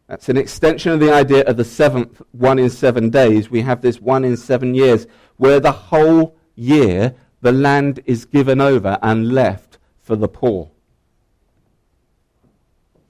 that's 0.06 0.28
an 0.28 0.36
extension 0.36 0.92
of 0.92 1.00
the 1.00 1.12
idea 1.12 1.44
of 1.44 1.56
the 1.56 1.64
seventh 1.64 2.20
one 2.32 2.58
in 2.58 2.68
seven 2.68 3.08
days. 3.08 3.50
We 3.50 3.62
have 3.62 3.80
this 3.80 4.00
one 4.00 4.24
in 4.24 4.36
seven 4.36 4.74
years, 4.74 5.06
where 5.36 5.60
the 5.60 5.72
whole 5.72 6.36
year 6.54 7.14
the 7.40 7.52
land 7.52 8.00
is 8.06 8.24
given 8.24 8.60
over 8.60 8.98
and 9.02 9.32
left 9.32 9.78
for 10.02 10.16
the 10.16 10.28
poor. 10.28 10.70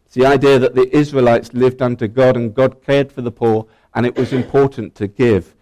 It's 0.06 0.14
the 0.14 0.26
idea 0.26 0.58
that 0.58 0.74
the 0.74 0.94
Israelites 0.96 1.52
lived 1.54 1.82
under 1.82 2.06
God 2.06 2.36
and 2.36 2.54
God 2.54 2.82
cared 2.84 3.10
for 3.10 3.22
the 3.22 3.32
poor, 3.32 3.66
and 3.94 4.06
it 4.06 4.16
was 4.16 4.32
important 4.32 4.94
to 4.96 5.06
give 5.06 5.54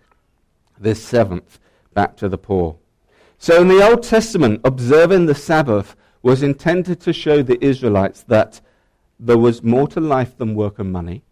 this 0.79 1.03
seventh 1.03 1.59
back 1.95 2.17
to 2.19 2.29
the 2.29 2.39
poor. 2.39 2.77
So 3.39 3.61
in 3.61 3.69
the 3.69 3.83
Old 3.83 4.03
Testament, 4.03 4.61
observing 4.65 5.27
the 5.27 5.35
Sabbath 5.35 5.97
was 6.23 6.43
intended 6.43 7.01
to 7.01 7.13
show 7.13 7.43
the 7.43 7.63
Israelites 7.65 8.23
that 8.25 8.61
there 9.19 9.39
was 9.39 9.63
more 9.63 9.89
to 9.89 10.01
life 10.01 10.37
than 10.37 10.55
work 10.55 10.79
and 10.79 10.93
money. 10.93 11.23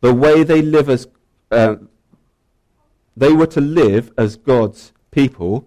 The 0.00 0.14
way 0.14 0.42
they 0.42 0.62
live 0.62 0.88
as 0.88 1.06
uh, 1.50 1.76
they 3.20 3.34
were 3.34 3.46
to 3.46 3.60
live 3.60 4.10
as 4.16 4.36
God's 4.36 4.94
people 5.10 5.66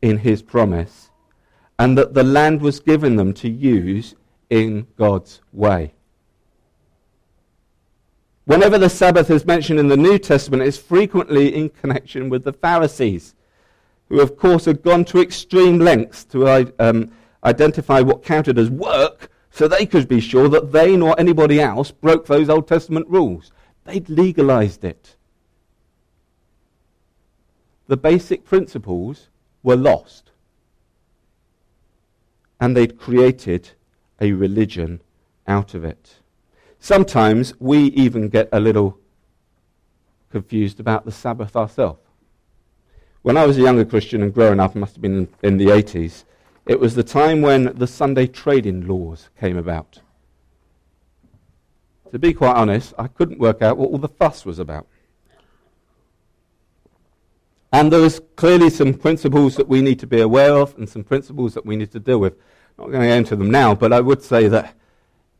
in 0.00 0.18
His 0.18 0.42
promise, 0.42 1.10
and 1.76 1.98
that 1.98 2.14
the 2.14 2.22
land 2.22 2.62
was 2.62 2.78
given 2.78 3.16
them 3.16 3.32
to 3.34 3.48
use 3.48 4.14
in 4.48 4.86
God's 4.96 5.40
way. 5.52 5.92
Whenever 8.44 8.78
the 8.78 8.88
Sabbath 8.88 9.28
is 9.28 9.44
mentioned 9.44 9.80
in 9.80 9.88
the 9.88 9.96
New 9.96 10.20
Testament, 10.20 10.62
it's 10.62 10.78
frequently 10.78 11.52
in 11.52 11.68
connection 11.68 12.28
with 12.28 12.44
the 12.44 12.52
Pharisees, 12.52 13.34
who, 14.08 14.20
of 14.20 14.36
course, 14.36 14.64
had 14.64 14.80
gone 14.82 15.04
to 15.06 15.20
extreme 15.20 15.80
lengths 15.80 16.24
to 16.26 16.72
um, 16.78 17.10
identify 17.42 18.00
what 18.00 18.22
counted 18.22 18.56
as 18.56 18.70
work 18.70 19.32
so 19.50 19.66
they 19.66 19.84
could 19.84 20.06
be 20.06 20.20
sure 20.20 20.48
that 20.48 20.70
they 20.70 20.96
nor 20.96 21.18
anybody 21.18 21.60
else 21.60 21.90
broke 21.90 22.26
those 22.26 22.48
Old 22.48 22.68
Testament 22.68 23.08
rules. 23.08 23.50
They'd 23.84 24.08
legalized 24.08 24.84
it. 24.84 25.16
The 27.88 27.96
basic 27.96 28.44
principles 28.44 29.28
were 29.62 29.76
lost. 29.76 30.30
And 32.60 32.76
they'd 32.76 32.98
created 32.98 33.70
a 34.20 34.32
religion 34.32 35.00
out 35.46 35.74
of 35.74 35.84
it. 35.84 36.16
Sometimes 36.78 37.54
we 37.58 37.84
even 37.86 38.28
get 38.28 38.48
a 38.52 38.60
little 38.60 38.98
confused 40.30 40.78
about 40.78 41.04
the 41.04 41.12
Sabbath 41.12 41.56
ourselves. 41.56 42.00
When 43.22 43.36
I 43.36 43.46
was 43.46 43.58
a 43.58 43.62
younger 43.62 43.84
Christian 43.84 44.22
and 44.22 44.32
growing 44.32 44.60
up, 44.60 44.74
must 44.74 44.94
have 44.94 45.02
been 45.02 45.28
in 45.42 45.56
the 45.56 45.66
80s, 45.66 46.24
it 46.66 46.78
was 46.78 46.94
the 46.94 47.02
time 47.02 47.40
when 47.40 47.76
the 47.76 47.86
Sunday 47.86 48.26
trading 48.26 48.86
laws 48.86 49.30
came 49.40 49.56
about. 49.56 50.00
To 52.12 52.18
be 52.18 52.32
quite 52.32 52.56
honest, 52.56 52.94
I 52.98 53.08
couldn't 53.08 53.38
work 53.38 53.62
out 53.62 53.78
what 53.78 53.90
all 53.90 53.98
the 53.98 54.08
fuss 54.08 54.44
was 54.44 54.58
about. 54.58 54.86
And 57.72 57.92
there 57.92 58.00
was 58.00 58.20
clearly 58.36 58.70
some 58.70 58.94
principles 58.94 59.56
that 59.56 59.68
we 59.68 59.82
need 59.82 59.98
to 60.00 60.06
be 60.06 60.20
aware 60.20 60.54
of 60.54 60.76
and 60.78 60.88
some 60.88 61.04
principles 61.04 61.54
that 61.54 61.66
we 61.66 61.76
need 61.76 61.92
to 61.92 62.00
deal 62.00 62.18
with. 62.18 62.34
I'm 62.78 62.84
not 62.84 62.90
going 62.92 63.02
to 63.02 63.08
get 63.08 63.18
into 63.18 63.36
them 63.36 63.50
now, 63.50 63.74
but 63.74 63.92
I 63.92 64.00
would 64.00 64.22
say 64.22 64.48
that 64.48 64.74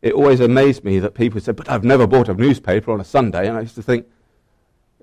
it 0.01 0.13
always 0.13 0.39
amazed 0.39 0.83
me 0.83 0.99
that 0.99 1.13
people 1.13 1.41
said, 1.41 1.55
But 1.55 1.69
I've 1.69 1.83
never 1.83 2.05
bought 2.05 2.29
a 2.29 2.33
newspaper 2.33 2.91
on 2.91 3.01
a 3.01 3.05
Sunday. 3.05 3.47
And 3.47 3.57
I 3.57 3.61
used 3.61 3.75
to 3.75 3.81
think, 3.81 4.05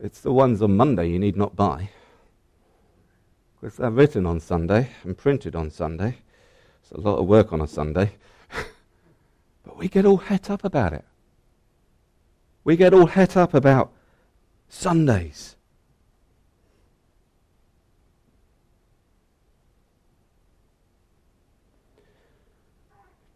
It's 0.00 0.20
the 0.20 0.32
ones 0.32 0.62
on 0.62 0.76
Monday 0.76 1.08
you 1.10 1.18
need 1.18 1.36
not 1.36 1.56
buy. 1.56 1.90
Because 3.60 3.76
they're 3.78 3.90
written 3.90 4.24
on 4.26 4.38
Sunday 4.38 4.90
and 5.02 5.16
printed 5.16 5.56
on 5.56 5.70
Sunday. 5.70 6.18
It's 6.82 6.92
a 6.92 7.00
lot 7.00 7.18
of 7.18 7.26
work 7.26 7.52
on 7.52 7.60
a 7.60 7.66
Sunday. 7.66 8.12
but 9.64 9.76
we 9.76 9.88
get 9.88 10.04
all 10.04 10.18
het 10.18 10.48
up 10.48 10.62
about 10.62 10.92
it. 10.92 11.04
We 12.62 12.76
get 12.76 12.94
all 12.94 13.06
het 13.06 13.36
up 13.36 13.54
about 13.54 13.92
Sundays. 14.68 15.55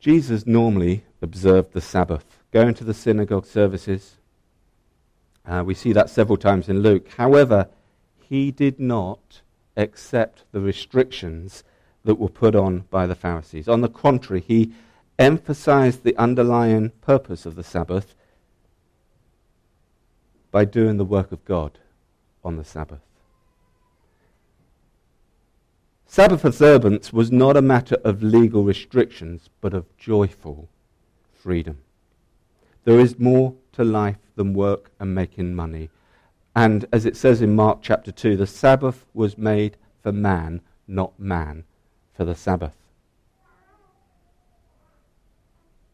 Jesus 0.01 0.47
normally 0.47 1.05
observed 1.21 1.73
the 1.73 1.81
Sabbath, 1.81 2.39
going 2.53 2.73
to 2.75 2.85
the 2.85 2.95
synagogue 2.95 3.47
services. 3.47 4.17
Uh, 5.47 5.63
we 5.65 5.75
see 5.75 5.93
that 5.93 6.09
several 6.09 6.39
times 6.39 6.69
in 6.69 6.81
Luke. 6.81 7.09
However, 7.17 7.69
he 8.19 8.51
did 8.51 8.81
not 8.81 9.43
accept 9.77 10.45
the 10.53 10.61
restrictions 10.61 11.63
that 12.05 12.15
were 12.15 12.29
put 12.29 12.55
on 12.55 12.85
by 12.91 13.07
the 13.07 13.15
Pharisees. 13.15 13.69
On 13.69 13.83
the 13.83 13.89
contrary, 13.89 14.41
he 14.41 14.73
emphasized 15.19 16.03
the 16.03 16.17
underlying 16.17 16.91
purpose 17.03 17.45
of 17.45 17.55
the 17.55 17.63
Sabbath 17.63 18.15
by 20.51 20.65
doing 20.65 20.97
the 20.97 21.05
work 21.05 21.31
of 21.31 21.45
God 21.45 21.79
on 22.43 22.57
the 22.57 22.65
Sabbath. 22.65 23.10
Sabbath 26.13 26.45
observance 26.45 27.13
was 27.13 27.31
not 27.31 27.57
a 27.57 27.63
matter 27.63 27.95
of 28.03 28.21
legal 28.21 28.65
restrictions, 28.65 29.49
but 29.61 29.73
of 29.73 29.97
joyful 29.97 30.69
freedom. 31.33 31.79
There 32.83 32.99
is 32.99 33.21
more 33.21 33.55
to 33.75 33.85
life 33.85 34.19
than 34.35 34.53
work 34.53 34.91
and 34.99 35.15
making 35.15 35.55
money. 35.55 35.89
And 36.53 36.85
as 36.93 37.07
it 37.07 37.17
says 37.17 37.41
in 37.41 37.55
Mark 37.55 37.79
chapter 37.81 38.11
2, 38.11 38.37
the 38.37 38.49
Sabbath 38.49 39.07
was 39.15 39.39
made 39.39 39.77
for 40.03 40.11
man, 40.11 40.63
not 40.89 41.13
man 41.17 41.63
for 42.13 42.25
the 42.25 42.35
Sabbath. 42.35 42.75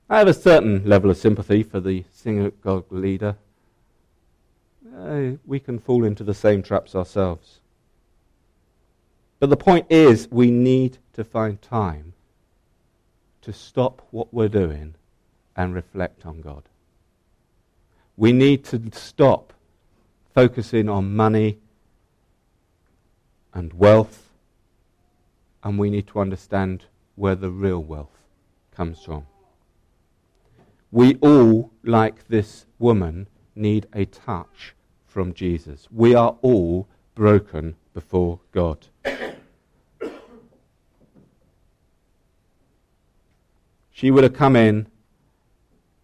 I 0.09 0.17
have 0.17 0.29
a 0.29 0.33
certain 0.33 0.89
level 0.89 1.11
of 1.11 1.19
sympathy 1.19 1.63
for 1.63 1.79
the 1.79 2.05
synagogue 2.11 2.91
leader. 2.91 3.37
Uh, 4.97 5.33
we 5.45 5.61
can 5.61 5.79
fall 5.79 6.05
into 6.05 6.25
the 6.25 6.33
same 6.33 6.63
traps 6.63 6.95
ourselves. 6.95 7.61
But 9.47 9.50
the 9.50 9.65
point 9.65 9.87
is, 9.91 10.26
we 10.29 10.50
need 10.50 10.99
to 11.12 11.23
find 11.23 11.62
time 11.62 12.15
to 13.43 13.53
stop 13.53 14.05
what 14.11 14.35
we're 14.35 14.49
doing 14.49 14.97
and 15.55 15.73
reflect 15.73 16.26
on 16.26 16.41
God. 16.41 16.65
We 18.17 18.33
need 18.33 18.65
to 18.65 18.83
stop 18.93 19.53
focusing 20.35 20.88
on 20.88 21.15
money 21.15 21.61
and 23.55 23.73
wealth, 23.73 24.31
and 25.62 25.79
we 25.79 25.91
need 25.91 26.09
to 26.09 26.19
understand 26.19 26.87
where 27.15 27.37
the 27.37 27.50
real 27.50 27.85
wealth 27.85 28.19
comes 28.75 29.00
from. 29.05 29.29
We 30.91 31.15
all, 31.21 31.71
like 31.85 32.26
this 32.26 32.67
woman, 32.81 33.29
need 33.55 33.87
a 33.93 34.07
touch 34.07 34.75
from 35.07 35.35
Jesus. 35.35 35.87
We 35.93 36.17
are 36.17 36.37
all 36.43 36.88
broken 37.15 37.76
before 37.95 38.41
God. 38.50 38.88
She 43.97 44.11
would 44.11 44.25
have 44.25 44.35
come 44.35 44.57
in, 44.57 44.88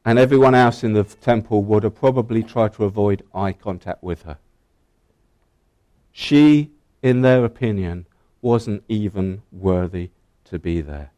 and 0.03 0.19
everyone 0.19 0.55
else 0.55 0.83
in 0.83 0.95
the 0.95 1.05
temple 1.05 1.63
would 1.65 1.83
have 1.83 1.95
probably 1.95 2.43
tried 2.43 2.73
to 2.73 2.85
avoid 2.85 3.23
eye 3.35 3.53
contact 3.53 4.03
with 4.03 4.23
her. 4.23 4.39
She, 6.11 6.71
in 7.03 7.21
their 7.21 7.45
opinion, 7.45 8.07
wasn't 8.41 8.83
even 8.89 9.43
worthy 9.53 10.09
to 10.45 10.59
be 10.59 10.81
there. 10.81 11.11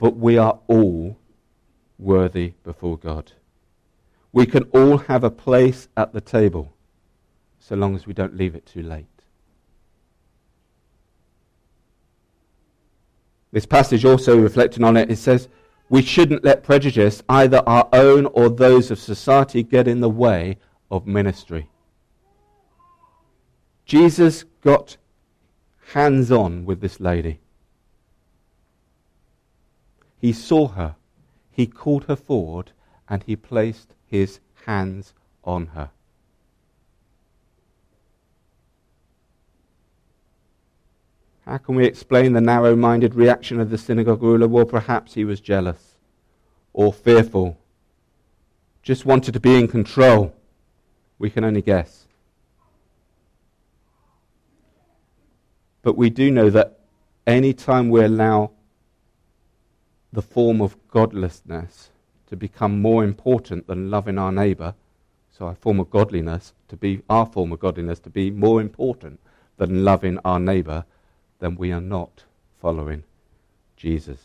But 0.00 0.16
we 0.16 0.36
are 0.36 0.58
all 0.66 1.16
worthy 1.96 2.54
before 2.64 2.98
God. 2.98 3.30
We 4.32 4.46
can 4.46 4.64
all 4.74 4.98
have 4.98 5.22
a 5.22 5.30
place 5.30 5.86
at 5.96 6.12
the 6.12 6.20
table 6.20 6.72
so 7.60 7.76
long 7.76 7.94
as 7.94 8.04
we 8.04 8.12
don't 8.12 8.36
leave 8.36 8.56
it 8.56 8.66
too 8.66 8.82
late. 8.82 9.11
This 13.52 13.66
passage 13.66 14.04
also 14.04 14.38
reflecting 14.38 14.82
on 14.82 14.96
it, 14.96 15.10
it 15.10 15.16
says, 15.16 15.48
we 15.90 16.00
shouldn't 16.00 16.42
let 16.42 16.62
prejudice, 16.62 17.22
either 17.28 17.62
our 17.66 17.86
own 17.92 18.24
or 18.26 18.48
those 18.48 18.90
of 18.90 18.98
society, 18.98 19.62
get 19.62 19.86
in 19.86 20.00
the 20.00 20.08
way 20.08 20.56
of 20.90 21.06
ministry. 21.06 21.68
Jesus 23.84 24.44
got 24.62 24.96
hands 25.92 26.32
on 26.32 26.64
with 26.64 26.80
this 26.80 26.98
lady. 26.98 27.40
He 30.18 30.32
saw 30.32 30.68
her, 30.68 30.96
he 31.50 31.66
called 31.66 32.04
her 32.04 32.16
forward, 32.16 32.72
and 33.06 33.22
he 33.24 33.36
placed 33.36 33.94
his 34.06 34.40
hands 34.64 35.12
on 35.44 35.66
her. 35.68 35.90
How 41.52 41.58
can 41.58 41.74
we 41.74 41.84
explain 41.84 42.32
the 42.32 42.40
narrow 42.40 42.74
minded 42.74 43.14
reaction 43.14 43.60
of 43.60 43.68
the 43.68 43.76
synagogue 43.76 44.22
ruler? 44.22 44.48
Well, 44.48 44.64
perhaps 44.64 45.12
he 45.12 45.22
was 45.22 45.38
jealous 45.38 45.96
or 46.72 46.94
fearful, 46.94 47.58
just 48.82 49.04
wanted 49.04 49.34
to 49.34 49.40
be 49.40 49.58
in 49.58 49.68
control. 49.68 50.34
We 51.18 51.28
can 51.28 51.44
only 51.44 51.60
guess. 51.60 52.06
But 55.82 55.94
we 55.94 56.08
do 56.08 56.30
know 56.30 56.48
that 56.48 56.78
any 57.26 57.52
time 57.52 57.90
we 57.90 58.02
allow 58.02 58.52
the 60.10 60.22
form 60.22 60.62
of 60.62 60.78
godlessness 60.88 61.90
to 62.28 62.34
become 62.34 62.80
more 62.80 63.04
important 63.04 63.66
than 63.66 63.90
loving 63.90 64.16
our 64.16 64.32
neighbour, 64.32 64.72
so 65.30 65.48
our 65.48 65.54
form 65.54 65.80
of 65.80 65.90
godliness 65.90 66.54
to 66.68 66.78
be 66.78 67.02
our 67.10 67.26
form 67.26 67.52
of 67.52 67.60
godliness 67.60 67.98
to 67.98 68.08
be 68.08 68.30
more 68.30 68.58
important 68.58 69.20
than 69.58 69.84
loving 69.84 70.18
our 70.24 70.40
neighbour, 70.40 70.86
then 71.42 71.56
we 71.56 71.72
are 71.72 71.80
not 71.80 72.22
following 72.60 73.02
Jesus. 73.76 74.20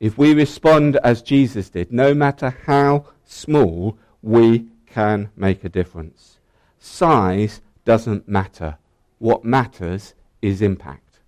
If 0.00 0.18
we 0.18 0.34
respond 0.34 0.96
as 0.96 1.22
Jesus 1.22 1.70
did, 1.70 1.92
no 1.92 2.14
matter 2.14 2.50
how 2.66 3.06
small, 3.24 3.96
we 4.22 4.66
can 4.86 5.30
make 5.36 5.62
a 5.62 5.68
difference. 5.68 6.38
Size 6.80 7.60
doesn't 7.84 8.28
matter. 8.28 8.76
What 9.18 9.44
matters 9.44 10.14
is 10.42 10.60
impact. 10.60 11.20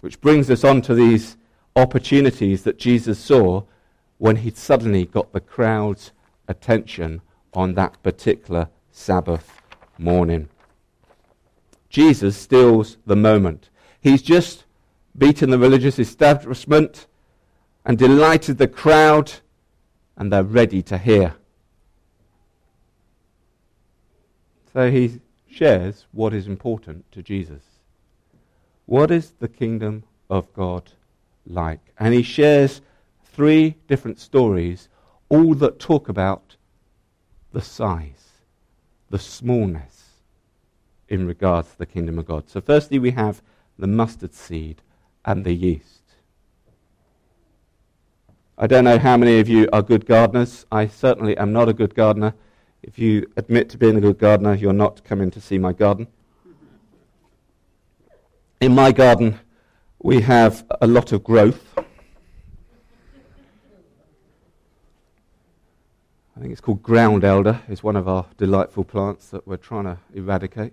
Which 0.00 0.20
brings 0.22 0.50
us 0.50 0.64
on 0.64 0.80
to 0.82 0.94
these 0.94 1.36
opportunities 1.76 2.62
that 2.62 2.78
Jesus 2.78 3.18
saw 3.18 3.64
when 4.16 4.36
he'd 4.36 4.56
suddenly 4.56 5.04
got 5.04 5.32
the 5.32 5.40
crowd's 5.40 6.12
attention 6.48 7.20
on 7.52 7.74
that 7.74 8.02
particular 8.02 8.70
Sabbath 8.90 9.60
morning. 9.98 10.48
Jesus 11.92 12.38
steals 12.38 12.96
the 13.04 13.14
moment. 13.14 13.68
He's 14.00 14.22
just 14.22 14.64
beaten 15.16 15.50
the 15.50 15.58
religious 15.58 15.98
establishment 15.98 17.06
and 17.84 17.98
delighted 17.98 18.56
the 18.56 18.66
crowd, 18.66 19.30
and 20.16 20.32
they're 20.32 20.42
ready 20.42 20.82
to 20.84 20.96
hear. 20.96 21.34
So 24.72 24.90
he 24.90 25.20
shares 25.46 26.06
what 26.12 26.32
is 26.32 26.46
important 26.46 27.12
to 27.12 27.22
Jesus. 27.22 27.62
What 28.86 29.10
is 29.10 29.34
the 29.38 29.48
kingdom 29.48 30.04
of 30.30 30.50
God 30.54 30.92
like? 31.46 31.92
And 31.98 32.14
he 32.14 32.22
shares 32.22 32.80
three 33.22 33.76
different 33.86 34.18
stories, 34.18 34.88
all 35.28 35.54
that 35.56 35.78
talk 35.78 36.08
about 36.08 36.56
the 37.52 37.60
size, 37.60 38.30
the 39.10 39.18
smallness 39.18 40.01
in 41.12 41.26
regards 41.26 41.70
to 41.72 41.78
the 41.78 41.84
kingdom 41.84 42.18
of 42.18 42.24
God. 42.24 42.48
So, 42.48 42.62
firstly, 42.62 42.98
we 42.98 43.10
have 43.10 43.42
the 43.78 43.86
mustard 43.86 44.32
seed 44.32 44.80
and 45.26 45.44
the 45.44 45.52
yeast. 45.52 46.14
I 48.56 48.66
don't 48.66 48.84
know 48.84 48.98
how 48.98 49.18
many 49.18 49.38
of 49.38 49.46
you 49.46 49.68
are 49.74 49.82
good 49.82 50.06
gardeners. 50.06 50.64
I 50.72 50.86
certainly 50.86 51.36
am 51.36 51.52
not 51.52 51.68
a 51.68 51.74
good 51.74 51.94
gardener. 51.94 52.32
If 52.82 52.98
you 52.98 53.30
admit 53.36 53.68
to 53.70 53.76
being 53.76 53.98
a 53.98 54.00
good 54.00 54.18
gardener, 54.18 54.54
you're 54.54 54.72
not 54.72 55.04
coming 55.04 55.30
to 55.32 55.40
see 55.40 55.58
my 55.58 55.74
garden. 55.74 56.06
In 58.62 58.74
my 58.74 58.90
garden, 58.90 59.38
we 59.98 60.22
have 60.22 60.64
a 60.80 60.86
lot 60.86 61.12
of 61.12 61.22
growth. 61.22 61.62
I 66.34 66.40
think 66.40 66.52
it's 66.52 66.62
called 66.62 66.82
ground 66.82 67.22
elder. 67.22 67.60
It's 67.68 67.82
one 67.82 67.96
of 67.96 68.08
our 68.08 68.24
delightful 68.38 68.84
plants 68.84 69.28
that 69.28 69.46
we're 69.46 69.58
trying 69.58 69.84
to 69.84 69.98
eradicate. 70.14 70.72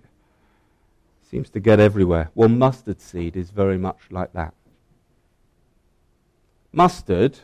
Seems 1.30 1.48
to 1.50 1.60
get 1.60 1.78
everywhere. 1.78 2.30
Well, 2.34 2.48
mustard 2.48 3.00
seed 3.00 3.36
is 3.36 3.50
very 3.50 3.78
much 3.78 4.00
like 4.10 4.32
that. 4.32 4.52
Mustard 6.72 7.38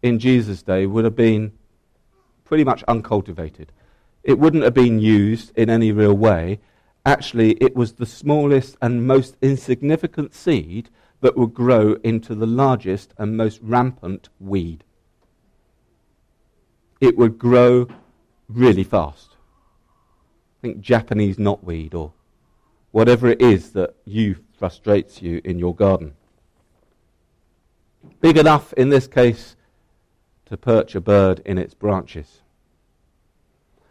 in 0.00 0.20
Jesus' 0.20 0.62
day 0.62 0.86
would 0.86 1.04
have 1.04 1.16
been 1.16 1.50
pretty 2.44 2.62
much 2.62 2.84
uncultivated. 2.86 3.72
It 4.22 4.38
wouldn't 4.38 4.62
have 4.62 4.74
been 4.74 5.00
used 5.00 5.50
in 5.56 5.68
any 5.68 5.90
real 5.90 6.16
way. 6.16 6.60
Actually, 7.04 7.54
it 7.54 7.74
was 7.74 7.94
the 7.94 8.06
smallest 8.06 8.76
and 8.80 9.08
most 9.08 9.36
insignificant 9.42 10.32
seed 10.32 10.88
that 11.20 11.36
would 11.36 11.52
grow 11.52 11.96
into 12.04 12.36
the 12.36 12.46
largest 12.46 13.12
and 13.18 13.36
most 13.36 13.58
rampant 13.60 14.28
weed. 14.38 14.84
It 17.00 17.16
would 17.18 17.38
grow 17.38 17.88
really 18.48 18.84
fast. 18.84 19.30
I 19.32 20.62
think 20.62 20.80
Japanese 20.80 21.38
knotweed 21.38 21.92
or 21.92 22.12
whatever 22.92 23.28
it 23.28 23.40
is 23.40 23.72
that 23.72 23.94
you 24.04 24.36
frustrates 24.58 25.22
you 25.22 25.40
in 25.44 25.58
your 25.58 25.74
garden. 25.74 26.14
Big 28.20 28.36
enough 28.36 28.72
in 28.74 28.88
this 28.88 29.06
case 29.06 29.56
to 30.46 30.56
perch 30.56 30.94
a 30.94 31.00
bird 31.00 31.40
in 31.44 31.58
its 31.58 31.74
branches. 31.74 32.40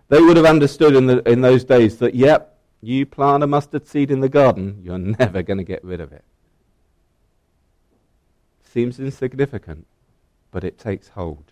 They 0.09 0.19
would 0.21 0.37
have 0.37 0.45
understood 0.45 0.95
in, 0.95 1.05
the, 1.05 1.27
in 1.29 1.41
those 1.41 1.63
days 1.63 1.97
that, 1.99 2.15
yep, 2.15 2.57
you 2.81 3.05
plant 3.05 3.43
a 3.43 3.47
mustard 3.47 3.87
seed 3.87 4.11
in 4.11 4.19
the 4.19 4.29
garden, 4.29 4.81
you're 4.83 4.97
never 5.19 5.41
going 5.41 5.57
to 5.57 5.63
get 5.63 5.83
rid 5.83 6.01
of 6.01 6.11
it. 6.11 6.23
Seems 8.63 8.99
insignificant, 8.99 9.87
but 10.51 10.63
it 10.63 10.77
takes 10.77 11.09
hold. 11.09 11.51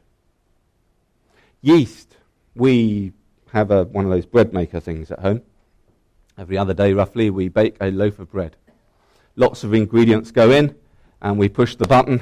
Yeast. 1.61 2.17
We 2.55 3.13
have 3.53 3.71
a, 3.71 3.83
one 3.85 4.05
of 4.05 4.11
those 4.11 4.25
bread 4.25 4.53
maker 4.53 4.79
things 4.79 5.11
at 5.11 5.19
home. 5.19 5.41
Every 6.37 6.55
other 6.55 6.75
day, 6.75 6.93
roughly, 6.93 7.31
we 7.31 7.47
bake 7.47 7.77
a 7.81 7.89
loaf 7.89 8.19
of 8.19 8.31
bread. 8.31 8.57
Lots 9.35 9.63
of 9.63 9.73
ingredients 9.73 10.29
go 10.29 10.51
in, 10.51 10.75
and 11.19 11.39
we 11.39 11.49
push 11.49 11.75
the 11.75 11.87
button. 11.87 12.21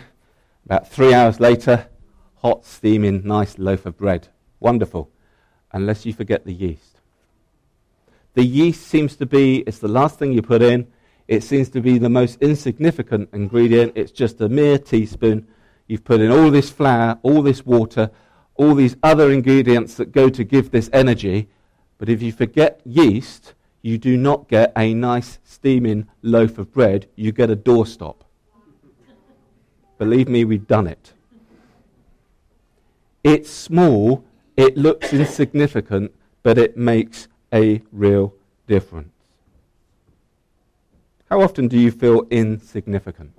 About 0.65 0.89
three 0.89 1.13
hours 1.13 1.41
later, 1.41 1.87
hot, 2.35 2.65
steaming, 2.65 3.27
nice 3.27 3.57
loaf 3.57 3.85
of 3.85 3.97
bread. 3.97 4.29
Wonderful. 4.61 5.11
Unless 5.73 6.05
you 6.05 6.13
forget 6.13 6.45
the 6.45 6.53
yeast. 6.53 7.01
The 8.35 8.45
yeast 8.45 8.87
seems 8.87 9.17
to 9.17 9.25
be, 9.25 9.57
it's 9.67 9.79
the 9.79 9.89
last 9.89 10.17
thing 10.17 10.31
you 10.31 10.41
put 10.41 10.61
in. 10.61 10.87
It 11.27 11.43
seems 11.43 11.67
to 11.69 11.81
be 11.81 11.97
the 11.97 12.09
most 12.09 12.41
insignificant 12.41 13.29
ingredient. 13.33 13.93
It's 13.95 14.11
just 14.11 14.39
a 14.39 14.47
mere 14.47 14.77
teaspoon. 14.77 15.45
You've 15.87 16.05
put 16.05 16.21
in 16.21 16.31
all 16.31 16.51
this 16.51 16.69
flour, 16.69 17.19
all 17.21 17.41
this 17.41 17.65
water, 17.65 18.11
all 18.55 18.75
these 18.75 18.95
other 19.03 19.31
ingredients 19.31 19.95
that 19.95 20.13
go 20.13 20.29
to 20.29 20.43
give 20.45 20.71
this 20.71 20.89
energy. 20.93 21.49
But 21.97 22.07
if 22.07 22.21
you 22.21 22.31
forget 22.31 22.79
yeast, 22.85 23.53
you 23.85 23.99
do 23.99 24.17
not 24.17 24.47
get 24.47 24.71
a 24.75 24.95
nice 24.95 25.37
steaming 25.43 26.07
loaf 26.23 26.57
of 26.57 26.73
bread, 26.73 27.07
you 27.15 27.31
get 27.31 27.51
a 27.51 27.55
doorstop. 27.55 28.15
Believe 29.99 30.27
me, 30.27 30.43
we've 30.43 30.65
done 30.65 30.87
it. 30.87 31.13
It's 33.23 33.47
small, 33.47 34.25
it 34.57 34.75
looks 34.75 35.13
insignificant, 35.13 36.15
but 36.41 36.57
it 36.57 36.75
makes 36.75 37.27
a 37.53 37.83
real 37.91 38.33
difference. 38.65 39.13
How 41.29 41.41
often 41.41 41.67
do 41.67 41.77
you 41.77 41.91
feel 41.91 42.25
insignificant? 42.31 43.33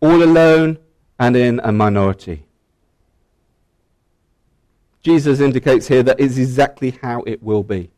All 0.00 0.22
alone 0.22 0.76
and 1.18 1.34
in 1.34 1.62
a 1.64 1.72
minority. 1.72 2.44
Jesus 5.02 5.40
indicates 5.40 5.88
here 5.88 6.02
that 6.02 6.20
is 6.20 6.38
exactly 6.38 6.98
how 7.00 7.22
it 7.22 7.42
will 7.42 7.62
be. 7.62 7.90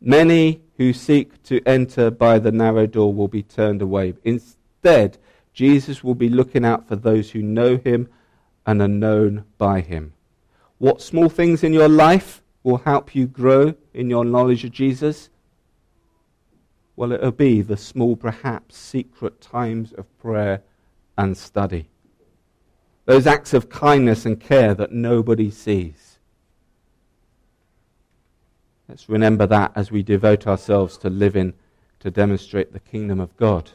Many 0.00 0.62
who 0.78 0.92
seek 0.92 1.42
to 1.44 1.60
enter 1.66 2.10
by 2.10 2.38
the 2.38 2.52
narrow 2.52 2.86
door 2.86 3.12
will 3.12 3.28
be 3.28 3.42
turned 3.42 3.82
away. 3.82 4.14
Instead, 4.24 5.18
Jesus 5.52 6.02
will 6.02 6.14
be 6.14 6.30
looking 6.30 6.64
out 6.64 6.88
for 6.88 6.96
those 6.96 7.30
who 7.30 7.42
know 7.42 7.76
him 7.76 8.08
and 8.64 8.80
are 8.80 8.88
known 8.88 9.44
by 9.58 9.80
him. 9.80 10.14
What 10.78 11.02
small 11.02 11.28
things 11.28 11.62
in 11.62 11.74
your 11.74 11.88
life 11.88 12.42
will 12.62 12.78
help 12.78 13.14
you 13.14 13.26
grow 13.26 13.74
in 13.92 14.08
your 14.08 14.24
knowledge 14.24 14.64
of 14.64 14.72
Jesus? 14.72 15.28
Well, 16.96 17.12
it'll 17.12 17.32
be 17.32 17.60
the 17.60 17.76
small, 17.76 18.16
perhaps 18.16 18.76
secret 18.76 19.40
times 19.40 19.92
of 19.92 20.18
prayer 20.18 20.62
and 21.18 21.36
study. 21.36 21.90
Those 23.04 23.26
acts 23.26 23.52
of 23.52 23.68
kindness 23.68 24.24
and 24.24 24.40
care 24.40 24.74
that 24.74 24.92
nobody 24.92 25.50
sees. 25.50 26.09
Let's 28.90 29.08
remember 29.08 29.46
that 29.46 29.70
as 29.76 29.92
we 29.92 30.02
devote 30.02 30.48
ourselves 30.48 30.98
to 30.98 31.08
living 31.08 31.54
to 32.00 32.10
demonstrate 32.10 32.72
the 32.72 32.80
kingdom 32.80 33.20
of 33.20 33.36
God. 33.36 33.70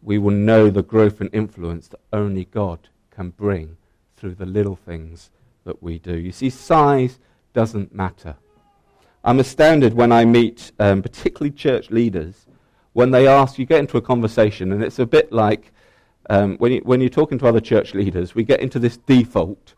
We 0.00 0.16
will 0.16 0.30
know 0.30 0.70
the 0.70 0.82
growth 0.82 1.20
and 1.20 1.28
influence 1.30 1.88
that 1.88 2.00
only 2.10 2.46
God 2.46 2.88
can 3.10 3.30
bring 3.30 3.76
through 4.16 4.36
the 4.36 4.46
little 4.46 4.76
things 4.76 5.30
that 5.64 5.82
we 5.82 5.98
do. 5.98 6.16
You 6.16 6.32
see, 6.32 6.48
size 6.48 7.18
doesn't 7.52 7.94
matter. 7.94 8.36
I'm 9.22 9.38
astounded 9.38 9.92
when 9.92 10.10
I 10.10 10.24
meet 10.24 10.72
um, 10.78 11.02
particularly 11.02 11.50
church 11.50 11.90
leaders 11.90 12.46
when 12.94 13.10
they 13.10 13.28
ask, 13.28 13.58
you 13.58 13.66
get 13.66 13.80
into 13.80 13.98
a 13.98 14.02
conversation, 14.02 14.72
and 14.72 14.82
it's 14.82 14.98
a 14.98 15.06
bit 15.06 15.30
like 15.32 15.70
um, 16.30 16.56
when, 16.56 16.72
you, 16.72 16.80
when 16.84 17.02
you're 17.02 17.10
talking 17.10 17.38
to 17.40 17.46
other 17.46 17.60
church 17.60 17.92
leaders, 17.92 18.34
we 18.34 18.42
get 18.42 18.60
into 18.60 18.78
this 18.78 18.96
default 18.96 19.74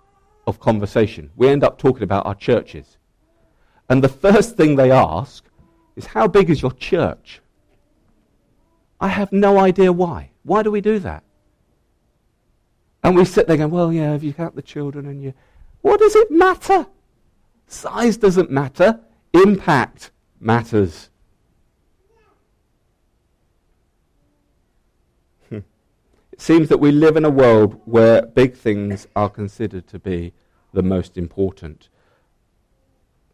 of 0.47 0.61
conversation. 0.61 1.31
We 1.37 1.49
end 1.49 1.65
up 1.65 1.79
talking 1.79 2.03
about 2.03 2.27
our 2.27 2.35
churches. 2.35 2.97
And 3.89 4.03
the 4.03 4.09
first 4.09 4.57
thing 4.57 4.77
they 4.77 4.91
ask 4.91 5.45
is, 5.97 6.07
How 6.07 6.27
big 6.27 6.51
is 6.51 6.63
your 6.63 6.73
church? 6.73 7.41
I 9.01 9.09
have 9.09 9.33
no 9.33 9.59
idea 9.59 9.93
why. 9.93 10.31
Why 10.43 10.63
do 10.63 10.71
we 10.71 10.81
do 10.81 10.99
that? 11.01 11.23
And 13.03 13.17
we 13.17 13.25
sit 13.25 13.47
there 13.47 13.57
going, 13.57 13.71
Well, 13.71 13.93
yeah, 13.93 14.15
if 14.15 14.23
you 14.23 14.33
count 14.33 14.55
the 14.55 14.63
children 14.63 15.07
and 15.07 15.23
you. 15.23 15.35
What 15.83 16.01
does 16.01 16.15
it 16.15 16.31
matter? 16.31 16.87
Size 17.67 18.17
doesn't 18.17 18.51
matter, 18.51 19.01
impact 19.33 20.11
matters. 20.41 21.10
Seems 26.41 26.71
that 26.71 26.81
we 26.81 26.91
live 26.91 27.19
in 27.19 27.27
a 27.27 27.31
world 27.31 27.83
where 27.85 28.23
big 28.23 28.55
things 28.57 29.07
are 29.15 29.29
considered 29.29 29.87
to 29.89 29.99
be 29.99 30.33
the 30.73 30.83
most 30.83 31.19
important. 31.19 31.91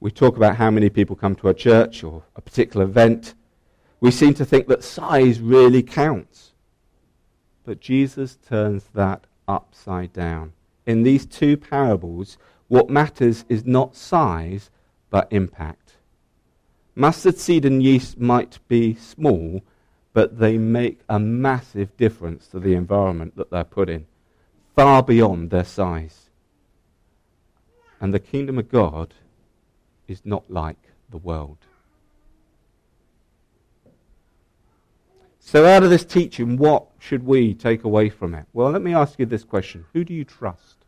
We 0.01 0.11
talk 0.11 0.37
about 0.37 0.57
how 0.57 0.73
many 0.73 0.91
people 0.91 1.15
come 1.15 1.37
to 1.37 1.49
a 1.49 1.55
church 1.55 2.03
or 2.03 2.25
a 2.35 2.41
particular 2.41 2.85
event. 2.85 3.35
We 4.01 4.11
seem 4.11 4.35
to 4.35 4.45
think 4.45 4.67
that 4.67 4.83
size 4.83 5.39
really 5.39 5.85
counts. 5.85 6.53
But 7.63 7.79
Jesus 7.79 8.39
turns 8.45 8.87
that 8.93 9.29
upside 9.47 10.13
down. 10.13 10.55
In 10.85 11.05
these 11.05 11.27
two 11.27 11.57
parables, 11.57 12.37
what 12.67 12.91
matters 12.91 13.45
is 13.49 13.65
not 13.65 13.95
size, 13.95 14.69
but 15.11 15.29
impact. 15.31 15.93
Mustard 16.97 17.39
seed 17.39 17.65
and 17.65 17.81
yeast 17.85 18.19
might 18.19 18.59
be 18.67 18.97
small, 18.97 19.63
but 20.17 20.39
they 20.39 20.57
make 20.57 21.01
a 21.11 21.19
massive 21.19 21.95
difference 21.99 22.47
to 22.47 22.59
the 22.59 22.73
environment 22.73 23.37
that 23.37 23.51
they're 23.51 23.63
put 23.65 23.91
in, 23.91 24.07
far 24.75 25.03
beyond 25.03 25.51
their 25.51 25.63
size. 25.63 26.31
And 28.01 28.15
the 28.15 28.19
kingdom 28.19 28.57
of 28.57 28.71
God 28.71 29.13
is 30.09 30.23
not 30.25 30.51
like 30.51 30.79
the 31.11 31.19
world. 31.19 31.59
So, 35.39 35.67
out 35.67 35.83
of 35.83 35.91
this 35.91 36.07
teaching, 36.07 36.57
what 36.57 36.87
should 36.99 37.27
we 37.27 37.53
take 37.53 37.85
away 37.85 38.09
from 38.09 38.35
it? 38.35 38.47
Well, 38.55 38.71
let 38.71 38.81
me 38.81 38.95
ask 38.95 39.19
you 39.19 39.27
this 39.27 39.45
question 39.45 39.85
Who 39.93 40.03
do 40.03 40.15
you 40.15 40.25
trust? 40.25 40.79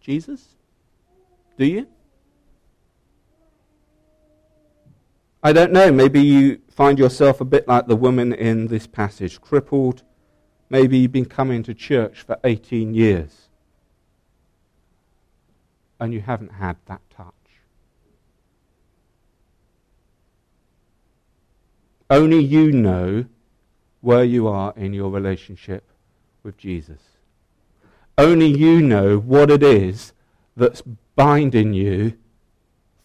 Jesus? 0.00 0.54
Do 1.58 1.66
you? 1.66 1.88
I 5.42 5.52
don't 5.52 5.72
know. 5.72 5.92
Maybe 5.92 6.20
you 6.20 6.60
find 6.70 6.98
yourself 6.98 7.40
a 7.40 7.44
bit 7.44 7.68
like 7.68 7.86
the 7.86 7.96
woman 7.96 8.32
in 8.32 8.66
this 8.66 8.86
passage, 8.86 9.40
crippled. 9.40 10.02
Maybe 10.68 10.98
you've 10.98 11.12
been 11.12 11.26
coming 11.26 11.62
to 11.64 11.74
church 11.74 12.22
for 12.22 12.38
18 12.42 12.94
years 12.94 13.46
and 15.98 16.12
you 16.12 16.20
haven't 16.20 16.52
had 16.52 16.76
that 16.86 17.00
touch. 17.10 17.32
Only 22.10 22.42
you 22.42 22.70
know 22.70 23.26
where 24.00 24.24
you 24.24 24.46
are 24.46 24.72
in 24.76 24.92
your 24.92 25.10
relationship 25.10 25.84
with 26.42 26.56
Jesus. 26.56 27.00
Only 28.18 28.46
you 28.46 28.80
know 28.80 29.18
what 29.18 29.50
it 29.50 29.62
is 29.62 30.12
that's 30.56 30.82
binding 31.16 31.72
you 31.74 32.16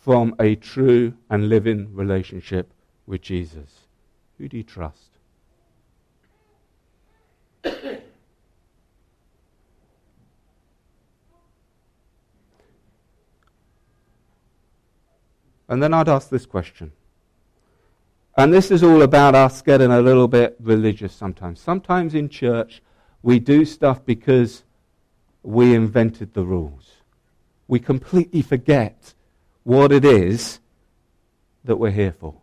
from 0.02 0.36
a 0.40 0.56
true 0.56 1.14
and 1.30 1.48
living 1.48 1.94
relationship 1.94 2.74
with 3.06 3.22
Jesus? 3.22 3.82
Who 4.38 4.48
do 4.48 4.58
you 4.58 4.64
trust? 4.64 5.12
and 7.64 8.02
then 15.84 15.94
I'd 15.94 16.10
ask 16.10 16.30
this 16.30 16.48
question. 16.48 16.92
And 18.36 18.52
this 18.52 18.72
is 18.72 18.82
all 18.82 19.04
about 19.04 19.36
us 19.36 19.62
getting 19.62 19.92
a 19.92 20.02
little 20.02 20.28
bit 20.28 20.56
religious 20.60 21.14
sometimes. 21.14 21.60
Sometimes 21.60 22.16
in 22.16 22.28
church, 22.28 22.82
we 23.22 23.38
do 23.38 23.66
stuff 23.66 24.04
because 24.04 24.64
we 25.44 25.76
invented 25.76 26.34
the 26.34 26.44
rules. 26.44 26.90
We 27.68 27.80
completely 27.80 28.42
forget 28.42 29.14
what 29.64 29.92
it 29.92 30.04
is 30.04 30.60
that 31.64 31.78
we're 31.78 31.92
here 31.92 32.16
for. 32.20 32.36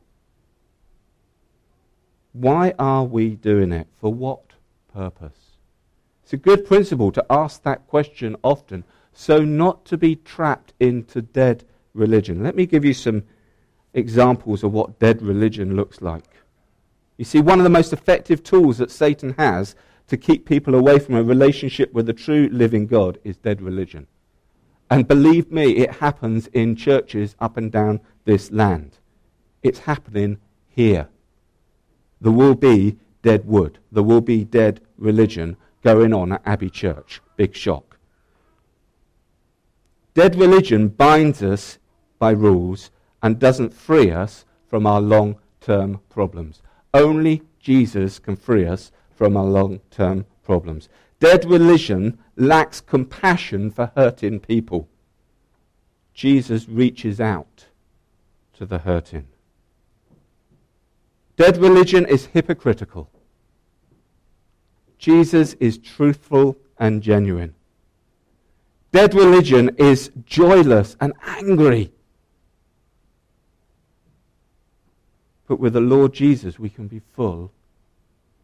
Why 2.32 2.74
are 2.78 3.04
we 3.04 3.30
doing 3.30 3.72
it? 3.72 3.88
For 4.00 4.12
what 4.12 4.52
purpose? 4.92 5.56
It's 6.22 6.32
a 6.32 6.36
good 6.36 6.66
principle 6.66 7.10
to 7.12 7.24
ask 7.30 7.62
that 7.62 7.86
question 7.86 8.36
often, 8.42 8.84
so 9.12 9.44
not 9.44 9.84
to 9.86 9.96
be 9.96 10.14
trapped 10.14 10.74
into 10.78 11.22
dead 11.22 11.64
religion. 11.94 12.42
Let 12.42 12.54
me 12.54 12.66
give 12.66 12.84
you 12.84 12.94
some 12.94 13.24
examples 13.94 14.62
of 14.62 14.72
what 14.72 14.98
dead 14.98 15.22
religion 15.22 15.74
looks 15.74 16.00
like. 16.00 16.24
You 17.16 17.24
see, 17.24 17.40
one 17.40 17.58
of 17.58 17.64
the 17.64 17.70
most 17.70 17.92
effective 17.92 18.44
tools 18.44 18.78
that 18.78 18.90
Satan 18.90 19.34
has 19.38 19.74
to 20.06 20.16
keep 20.16 20.46
people 20.46 20.74
away 20.74 20.98
from 20.98 21.16
a 21.16 21.22
relationship 21.22 21.92
with 21.92 22.06
the 22.06 22.12
true 22.12 22.48
living 22.52 22.86
God 22.86 23.18
is 23.24 23.36
dead 23.36 23.60
religion. 23.60 24.06
And 24.90 25.06
believe 25.06 25.52
me, 25.52 25.76
it 25.76 25.96
happens 25.96 26.46
in 26.48 26.76
churches 26.76 27.36
up 27.40 27.56
and 27.56 27.70
down 27.70 28.00
this 28.24 28.50
land. 28.50 28.98
It's 29.62 29.80
happening 29.80 30.38
here. 30.68 31.08
There 32.20 32.32
will 32.32 32.54
be 32.54 32.96
dead 33.22 33.46
wood. 33.46 33.78
There 33.92 34.02
will 34.02 34.20
be 34.20 34.44
dead 34.44 34.80
religion 34.96 35.56
going 35.82 36.14
on 36.14 36.32
at 36.32 36.42
Abbey 36.46 36.70
Church. 36.70 37.20
Big 37.36 37.54
shock. 37.54 37.98
Dead 40.14 40.34
religion 40.36 40.88
binds 40.88 41.42
us 41.42 41.78
by 42.18 42.30
rules 42.30 42.90
and 43.22 43.38
doesn't 43.38 43.74
free 43.74 44.10
us 44.10 44.44
from 44.66 44.86
our 44.86 45.00
long 45.00 45.36
term 45.60 46.00
problems. 46.08 46.62
Only 46.94 47.42
Jesus 47.60 48.18
can 48.18 48.36
free 48.36 48.66
us 48.66 48.90
from 49.14 49.36
our 49.36 49.44
long 49.44 49.80
term 49.90 50.24
problems. 50.42 50.88
Dead 51.20 51.44
religion 51.44 52.18
lacks 52.36 52.80
compassion 52.80 53.70
for 53.70 53.90
hurting 53.96 54.40
people. 54.40 54.88
Jesus 56.14 56.68
reaches 56.68 57.20
out 57.20 57.66
to 58.54 58.66
the 58.66 58.78
hurting. 58.78 59.26
Dead 61.36 61.56
religion 61.56 62.06
is 62.06 62.26
hypocritical. 62.26 63.10
Jesus 64.98 65.54
is 65.54 65.78
truthful 65.78 66.56
and 66.78 67.02
genuine. 67.02 67.54
Dead 68.90 69.14
religion 69.14 69.70
is 69.76 70.10
joyless 70.24 70.96
and 71.00 71.12
angry. 71.24 71.92
But 75.46 75.60
with 75.60 75.72
the 75.72 75.80
Lord 75.80 76.12
Jesus, 76.12 76.58
we 76.58 76.68
can 76.68 76.88
be 76.88 77.00
full 77.14 77.52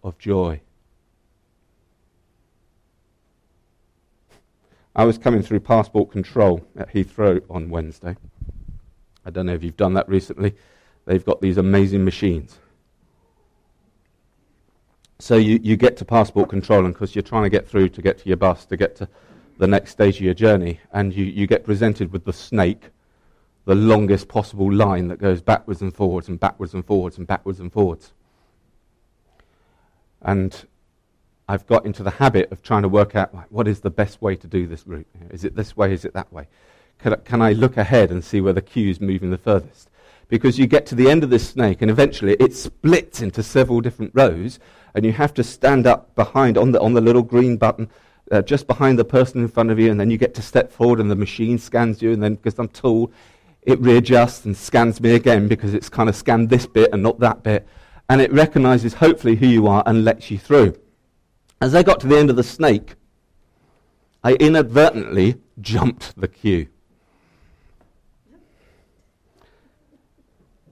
of 0.02 0.18
joy. 0.18 0.60
I 4.96 5.04
was 5.04 5.18
coming 5.18 5.42
through 5.42 5.60
passport 5.60 6.12
control 6.12 6.64
at 6.76 6.92
Heathrow 6.92 7.42
on 7.50 7.68
Wednesday. 7.68 8.16
I 9.24 9.30
don't 9.30 9.46
know 9.46 9.54
if 9.54 9.64
you've 9.64 9.76
done 9.76 9.94
that 9.94 10.08
recently. 10.08 10.54
They've 11.04 11.24
got 11.24 11.40
these 11.40 11.58
amazing 11.58 12.04
machines. 12.04 12.58
So 15.18 15.36
you, 15.36 15.58
you 15.62 15.76
get 15.76 15.96
to 15.98 16.04
passport 16.04 16.48
control, 16.48 16.84
and 16.84 16.94
because 16.94 17.14
you're 17.14 17.22
trying 17.22 17.44
to 17.44 17.50
get 17.50 17.66
through 17.66 17.88
to 17.90 18.02
get 18.02 18.18
to 18.18 18.28
your 18.28 18.36
bus, 18.36 18.66
to 18.66 18.76
get 18.76 18.94
to 18.96 19.08
the 19.58 19.66
next 19.66 19.90
stage 19.90 20.16
of 20.16 20.22
your 20.22 20.34
journey, 20.34 20.80
and 20.92 21.14
you, 21.14 21.24
you 21.24 21.46
get 21.46 21.64
presented 21.64 22.12
with 22.12 22.24
the 22.24 22.32
snake, 22.32 22.90
the 23.64 23.74
longest 23.74 24.28
possible 24.28 24.72
line 24.72 25.08
that 25.08 25.18
goes 25.18 25.40
backwards 25.40 25.80
and 25.82 25.94
forwards 25.94 26.28
and 26.28 26.38
backwards 26.38 26.74
and 26.74 26.84
forwards 26.84 27.18
and 27.18 27.26
backwards 27.26 27.60
and 27.60 27.72
forwards. 27.72 28.12
And 30.20 30.66
I've 31.48 31.66
got 31.66 31.84
into 31.84 32.02
the 32.02 32.10
habit 32.10 32.50
of 32.52 32.62
trying 32.62 32.82
to 32.82 32.88
work 32.88 33.14
out 33.14 33.34
like, 33.34 33.46
what 33.50 33.68
is 33.68 33.80
the 33.80 33.90
best 33.90 34.22
way 34.22 34.34
to 34.36 34.46
do 34.46 34.66
this 34.66 34.86
route. 34.86 35.06
Is 35.30 35.44
it 35.44 35.54
this 35.54 35.76
way? 35.76 35.92
Is 35.92 36.04
it 36.04 36.14
that 36.14 36.32
way? 36.32 36.48
Can 36.98 37.12
I, 37.12 37.16
can 37.16 37.42
I 37.42 37.52
look 37.52 37.76
ahead 37.76 38.10
and 38.10 38.24
see 38.24 38.40
where 38.40 38.52
the 38.52 38.62
queue 38.62 38.90
is 38.90 39.00
moving 39.00 39.30
the 39.30 39.38
furthest? 39.38 39.90
Because 40.28 40.58
you 40.58 40.66
get 40.66 40.86
to 40.86 40.94
the 40.94 41.10
end 41.10 41.22
of 41.22 41.28
this 41.28 41.46
snake 41.46 41.82
and 41.82 41.90
eventually 41.90 42.32
it 42.40 42.54
splits 42.54 43.20
into 43.20 43.42
several 43.42 43.82
different 43.82 44.12
rows 44.14 44.58
and 44.94 45.04
you 45.04 45.12
have 45.12 45.34
to 45.34 45.44
stand 45.44 45.86
up 45.86 46.14
behind 46.14 46.56
on 46.56 46.72
the, 46.72 46.80
on 46.80 46.94
the 46.94 47.00
little 47.00 47.22
green 47.22 47.58
button 47.58 47.90
uh, 48.32 48.40
just 48.40 48.66
behind 48.66 48.98
the 48.98 49.04
person 49.04 49.42
in 49.42 49.48
front 49.48 49.70
of 49.70 49.78
you 49.78 49.90
and 49.90 50.00
then 50.00 50.10
you 50.10 50.16
get 50.16 50.34
to 50.34 50.42
step 50.42 50.72
forward 50.72 50.98
and 50.98 51.10
the 51.10 51.16
machine 51.16 51.58
scans 51.58 52.00
you 52.00 52.12
and 52.12 52.22
then 52.22 52.36
because 52.36 52.58
I'm 52.58 52.68
tall 52.68 53.12
it 53.62 53.78
readjusts 53.80 54.46
and 54.46 54.56
scans 54.56 54.98
me 54.98 55.14
again 55.14 55.46
because 55.46 55.74
it's 55.74 55.90
kind 55.90 56.08
of 56.08 56.16
scanned 56.16 56.48
this 56.48 56.66
bit 56.66 56.90
and 56.94 57.02
not 57.02 57.20
that 57.20 57.42
bit 57.42 57.66
and 58.08 58.22
it 58.22 58.32
recognizes 58.32 58.94
hopefully 58.94 59.36
who 59.36 59.46
you 59.46 59.66
are 59.66 59.82
and 59.84 60.04
lets 60.04 60.30
you 60.30 60.38
through. 60.38 60.74
As 61.60 61.74
I 61.74 61.82
got 61.82 62.00
to 62.00 62.06
the 62.06 62.18
end 62.18 62.30
of 62.30 62.36
the 62.36 62.42
snake, 62.42 62.94
I 64.22 64.34
inadvertently 64.34 65.36
jumped 65.60 66.18
the 66.18 66.28
queue. 66.28 66.68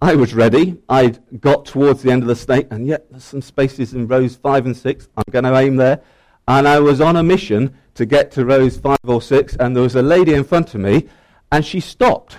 I 0.03 0.17
was 0.17 0.35
ready. 0.35 0.79
I'd 0.89 1.41
got 1.41 1.65
towards 1.65 2.03
the 2.03 2.11
end 2.11 2.23
of 2.23 2.29
the 2.29 2.35
snake, 2.35 2.67
and 2.73 2.87
yet 2.87 3.09
there's 3.11 3.23
some 3.23 3.41
spaces 3.41 3.95
in 3.95 4.09
rows 4.09 4.35
five 4.35 4.67
and 4.67 4.77
six. 4.77 5.09
I'm 5.17 5.23
going 5.31 5.45
to 5.45 5.57
aim 5.57 5.77
there. 5.77 6.01
And 6.49 6.67
I 6.67 6.81
was 6.81 7.01
on 7.01 7.15
a 7.15 7.23
mission 7.23 7.79
to 7.95 8.05
get 8.05 8.33
to 8.33 8.45
rows 8.45 8.77
five 8.77 8.99
or 9.05 9.23
six, 9.23 9.55
and 9.57 9.77
there 9.77 9.83
was 9.83 9.95
a 9.95 10.03
lady 10.03 10.35
in 10.35 10.43
front 10.43 10.75
of 10.75 10.81
me, 10.81 11.09
and 11.53 11.65
she 11.65 11.79
stopped. 11.79 12.39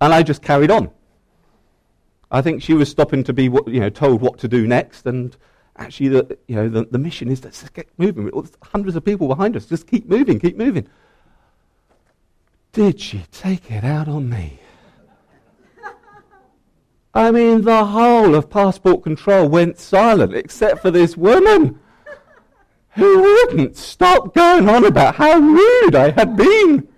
And 0.00 0.14
I 0.14 0.22
just 0.22 0.40
carried 0.40 0.70
on. 0.70 0.90
I 2.30 2.40
think 2.40 2.62
she 2.62 2.72
was 2.72 2.88
stopping 2.88 3.22
to 3.24 3.34
be 3.34 3.44
you 3.44 3.80
know, 3.80 3.90
told 3.90 4.22
what 4.22 4.38
to 4.38 4.48
do 4.48 4.66
next, 4.66 5.04
and 5.06 5.36
actually 5.78 6.08
the, 6.08 6.38
you 6.46 6.56
know, 6.56 6.68
the, 6.68 6.84
the 6.90 6.98
mission 6.98 7.30
is 7.30 7.44
let's 7.44 7.68
get 7.70 7.88
moving. 7.98 8.30
Hundreds 8.62 8.96
of 8.96 9.04
people 9.04 9.28
behind 9.28 9.56
us. 9.56 9.66
Just 9.66 9.86
keep 9.86 10.08
moving, 10.08 10.38
keep 10.38 10.56
moving. 10.56 10.88
Did 12.72 13.00
she 13.00 13.24
take 13.32 13.70
it 13.70 13.84
out 13.84 14.08
on 14.08 14.28
me? 14.28 14.60
I 17.14 17.30
mean, 17.30 17.62
the 17.62 17.84
whole 17.84 18.34
of 18.34 18.50
passport 18.50 19.02
control 19.02 19.48
went 19.48 19.78
silent 19.78 20.34
except 20.34 20.82
for 20.82 20.90
this 20.90 21.16
woman 21.16 21.78
who 22.90 23.20
wouldn't 23.20 23.76
stop 23.76 24.34
going 24.34 24.68
on 24.68 24.84
about 24.84 25.16
how 25.16 25.38
rude 25.38 25.94
I 25.94 26.10
had 26.10 26.36
been. 26.36 26.88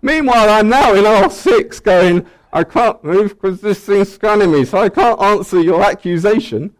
Meanwhile, 0.00 0.50
I'm 0.50 0.68
now 0.68 0.94
in 0.94 1.04
R6 1.04 1.82
going, 1.82 2.26
I 2.52 2.62
can't 2.62 3.02
move 3.02 3.30
because 3.30 3.60
this 3.60 3.80
thing's 3.80 4.12
scanning 4.12 4.52
me, 4.52 4.64
so 4.64 4.78
I 4.78 4.88
can't 4.88 5.20
answer 5.20 5.60
your 5.60 5.82
accusation. 5.82 6.72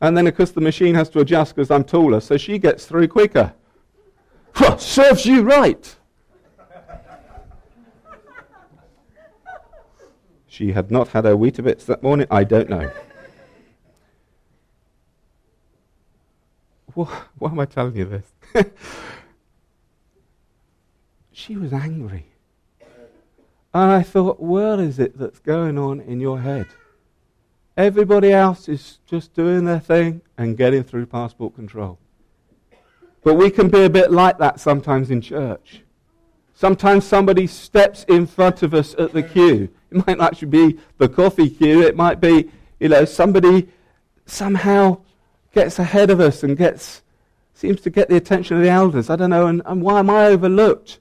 And 0.00 0.16
then, 0.16 0.26
of 0.26 0.36
course, 0.36 0.50
the 0.50 0.60
machine 0.60 0.94
has 0.94 1.10
to 1.10 1.20
adjust 1.20 1.54
because 1.54 1.70
I'm 1.70 1.84
taller, 1.84 2.20
so 2.20 2.36
she 2.36 2.58
gets 2.58 2.86
through 2.86 3.08
quicker. 3.08 3.52
Serves 4.78 5.26
you 5.26 5.42
right. 5.42 5.96
she 10.46 10.72
had 10.72 10.90
not 10.90 11.08
had 11.08 11.24
her 11.24 11.36
Weetabix 11.36 11.84
that 11.86 12.02
morning. 12.02 12.26
I 12.30 12.44
don't 12.44 12.68
know. 12.68 12.90
Why 16.94 17.50
am 17.50 17.60
I 17.60 17.66
telling 17.66 17.96
you 17.96 18.04
this? 18.04 18.26
she 21.32 21.56
was 21.56 21.72
angry. 21.72 22.26
And 23.72 23.92
I 23.92 24.02
thought, 24.02 24.40
what 24.40 24.80
is 24.80 24.98
it 24.98 25.16
that's 25.16 25.38
going 25.38 25.78
on 25.78 26.00
in 26.00 26.20
your 26.20 26.40
head? 26.40 26.66
Everybody 27.76 28.32
else 28.32 28.68
is 28.68 28.98
just 29.06 29.32
doing 29.34 29.64
their 29.64 29.80
thing 29.80 30.22
and 30.36 30.56
getting 30.56 30.82
through 30.82 31.06
passport 31.06 31.54
control. 31.54 31.98
But 33.22 33.34
we 33.34 33.50
can 33.50 33.68
be 33.68 33.84
a 33.84 33.90
bit 33.90 34.10
like 34.10 34.38
that 34.38 34.60
sometimes 34.60 35.10
in 35.10 35.20
church. 35.20 35.82
Sometimes 36.54 37.04
somebody 37.04 37.46
steps 37.46 38.04
in 38.04 38.26
front 38.26 38.62
of 38.62 38.74
us 38.74 38.94
at 38.98 39.12
the 39.12 39.22
queue. 39.22 39.70
It 39.90 40.06
might 40.06 40.20
actually 40.20 40.48
be 40.48 40.78
the 40.98 41.08
coffee 41.08 41.48
queue. 41.48 41.82
It 41.82 41.96
might 41.96 42.20
be, 42.20 42.50
you 42.78 42.88
know, 42.88 43.04
somebody 43.04 43.68
somehow 44.26 44.98
gets 45.52 45.78
ahead 45.78 46.10
of 46.10 46.20
us 46.20 46.42
and 46.42 46.56
gets, 46.56 47.02
seems 47.54 47.80
to 47.82 47.90
get 47.90 48.08
the 48.08 48.16
attention 48.16 48.56
of 48.56 48.62
the 48.62 48.68
elders. 48.68 49.10
I 49.10 49.16
don't 49.16 49.30
know. 49.30 49.46
And, 49.46 49.62
and 49.64 49.82
why 49.82 50.00
am 50.00 50.10
I 50.10 50.26
overlooked? 50.26 51.00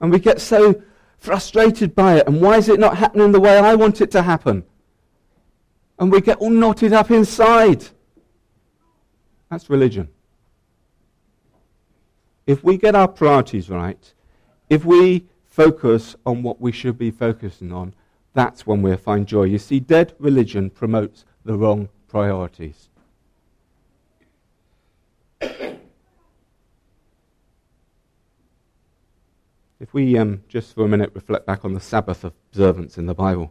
And 0.00 0.10
we 0.10 0.18
get 0.18 0.40
so 0.40 0.82
frustrated 1.18 1.94
by 1.94 2.16
it. 2.16 2.26
And 2.26 2.40
why 2.40 2.56
is 2.56 2.68
it 2.68 2.80
not 2.80 2.96
happening 2.96 3.32
the 3.32 3.40
way 3.40 3.58
I 3.58 3.74
want 3.74 4.00
it 4.00 4.10
to 4.12 4.22
happen? 4.22 4.64
And 6.00 6.10
we 6.10 6.22
get 6.22 6.38
all 6.38 6.50
knotted 6.50 6.94
up 6.94 7.10
inside. 7.10 7.86
That's 9.50 9.68
religion. 9.68 10.08
If 12.46 12.64
we 12.64 12.78
get 12.78 12.94
our 12.94 13.06
priorities 13.06 13.68
right, 13.68 14.12
if 14.70 14.84
we 14.84 15.26
focus 15.44 16.16
on 16.24 16.42
what 16.42 16.58
we 16.60 16.72
should 16.72 16.96
be 16.96 17.10
focusing 17.10 17.70
on, 17.70 17.94
that's 18.32 18.66
when 18.66 18.80
we'll 18.80 18.96
find 18.96 19.26
joy. 19.26 19.44
You 19.44 19.58
see, 19.58 19.78
dead 19.78 20.14
religion 20.18 20.70
promotes 20.70 21.26
the 21.44 21.54
wrong 21.54 21.90
priorities. 22.08 22.88
If 29.80 29.94
we 29.94 30.18
um, 30.18 30.42
just 30.46 30.74
for 30.74 30.84
a 30.84 30.88
minute 30.88 31.10
reflect 31.14 31.46
back 31.46 31.64
on 31.64 31.72
the 31.72 31.80
Sabbath 31.80 32.22
observance 32.22 32.98
in 32.98 33.06
the 33.06 33.14
Bible, 33.14 33.50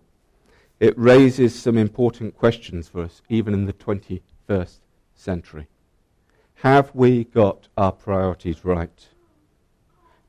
it 0.80 0.98
raises 0.98 1.54
some 1.54 1.78
important 1.78 2.38
questions 2.38 2.88
for 2.88 3.02
us, 3.02 3.22
even 3.30 3.54
in 3.54 3.66
the 3.66 3.74
21st 3.74 4.80
century. 5.14 5.68
Have 6.56 6.94
we 6.94 7.26
got 7.26 7.68
our 7.78 7.92
priorities 7.92 8.64
right? 8.64 9.08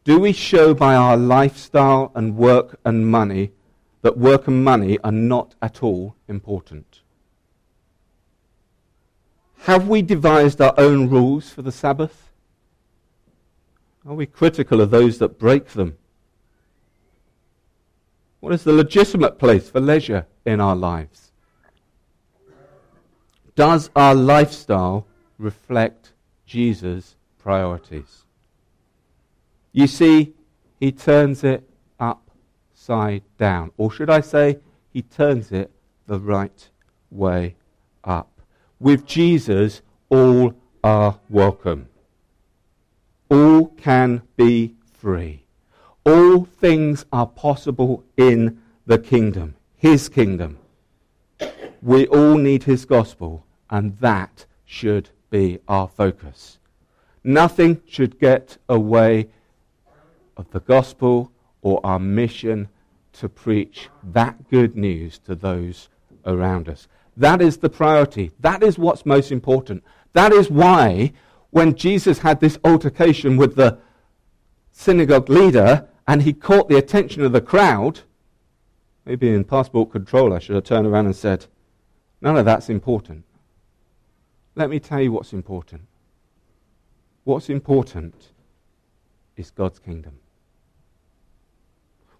Do 0.04 0.18
we 0.18 0.32
show 0.32 0.74
by 0.74 0.94
our 0.94 1.16
lifestyle 1.16 2.10
and 2.14 2.36
work 2.36 2.78
and 2.84 3.10
money 3.10 3.52
that 4.02 4.16
work 4.16 4.48
and 4.48 4.64
money 4.64 4.98
are 5.04 5.12
not 5.12 5.54
at 5.60 5.82
all 5.82 6.16
important? 6.26 7.02
Have 9.64 9.88
we 9.88 10.02
devised 10.02 10.60
our 10.60 10.74
own 10.78 11.10
rules 11.10 11.50
for 11.50 11.62
the 11.62 11.72
Sabbath? 11.72 12.30
Are 14.06 14.14
we 14.14 14.24
critical 14.24 14.80
of 14.80 14.90
those 14.90 15.18
that 15.18 15.38
break 15.38 15.68
them? 15.68 15.98
What 18.40 18.52
is 18.52 18.64
the 18.64 18.72
legitimate 18.72 19.38
place 19.38 19.70
for 19.70 19.80
leisure 19.80 20.26
in 20.44 20.60
our 20.60 20.74
lives? 20.74 21.32
Does 23.54 23.90
our 23.94 24.14
lifestyle 24.14 25.06
reflect 25.38 26.12
Jesus' 26.46 27.16
priorities? 27.38 28.24
You 29.72 29.86
see, 29.86 30.34
he 30.80 30.90
turns 30.90 31.44
it 31.44 31.68
upside 31.98 33.22
down. 33.38 33.72
Or 33.76 33.90
should 33.90 34.10
I 34.10 34.20
say, 34.20 34.58
he 34.92 35.02
turns 35.02 35.52
it 35.52 35.70
the 36.06 36.18
right 36.18 36.68
way 37.10 37.56
up. 38.02 38.40
With 38.78 39.06
Jesus, 39.06 39.82
all 40.08 40.54
are 40.82 41.20
welcome 41.28 41.90
all 43.30 43.68
can 43.68 44.22
be 44.36 44.74
free. 44.92 45.44
All 46.04 46.44
things 46.44 47.04
are 47.12 47.26
possible 47.26 48.04
in 48.16 48.60
the 48.86 48.98
kingdom, 48.98 49.54
his 49.76 50.08
kingdom. 50.08 50.58
We 51.82 52.06
all 52.06 52.36
need 52.36 52.64
his 52.64 52.84
gospel, 52.84 53.44
and 53.68 53.98
that 53.98 54.46
should 54.64 55.10
be 55.30 55.58
our 55.68 55.88
focus. 55.88 56.58
Nothing 57.22 57.82
should 57.86 58.18
get 58.18 58.56
away 58.68 59.28
of 60.36 60.50
the 60.50 60.60
gospel 60.60 61.30
or 61.62 61.80
our 61.84 61.98
mission 61.98 62.68
to 63.12 63.28
preach 63.28 63.88
that 64.02 64.48
good 64.50 64.76
news 64.76 65.18
to 65.18 65.34
those 65.34 65.88
around 66.24 66.68
us. 66.68 66.88
That 67.16 67.42
is 67.42 67.58
the 67.58 67.68
priority. 67.68 68.32
That 68.40 68.62
is 68.62 68.78
what's 68.78 69.04
most 69.04 69.30
important. 69.30 69.84
That 70.12 70.32
is 70.32 70.50
why 70.50 71.12
when 71.50 71.74
Jesus 71.74 72.20
had 72.20 72.40
this 72.40 72.58
altercation 72.64 73.36
with 73.36 73.56
the 73.56 73.78
synagogue 74.72 75.28
leader 75.28 75.86
and 76.10 76.22
he 76.22 76.32
caught 76.32 76.68
the 76.68 76.76
attention 76.76 77.22
of 77.22 77.30
the 77.30 77.40
crowd, 77.40 78.00
maybe 79.04 79.32
in 79.32 79.44
passport 79.44 79.92
control 79.92 80.32
I 80.32 80.40
should 80.40 80.56
have 80.56 80.64
turned 80.64 80.88
around 80.88 81.06
and 81.06 81.14
said, 81.14 81.46
None 82.20 82.36
of 82.36 82.44
that's 82.44 82.68
important. 82.68 83.24
Let 84.56 84.70
me 84.70 84.80
tell 84.80 85.00
you 85.00 85.12
what's 85.12 85.32
important. 85.32 85.82
What's 87.22 87.48
important 87.48 88.32
is 89.36 89.52
God's 89.52 89.78
kingdom. 89.78 90.18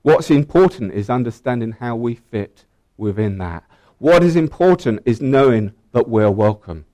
What's 0.02 0.30
important 0.30 0.92
is 0.92 1.10
understanding 1.10 1.72
how 1.72 1.96
we 1.96 2.14
fit 2.14 2.66
within 2.96 3.38
that. 3.38 3.64
What 3.98 4.22
is 4.22 4.36
important 4.36 5.00
is 5.04 5.20
knowing 5.20 5.72
that 5.90 6.08
we're 6.08 6.30
welcome. 6.30 6.84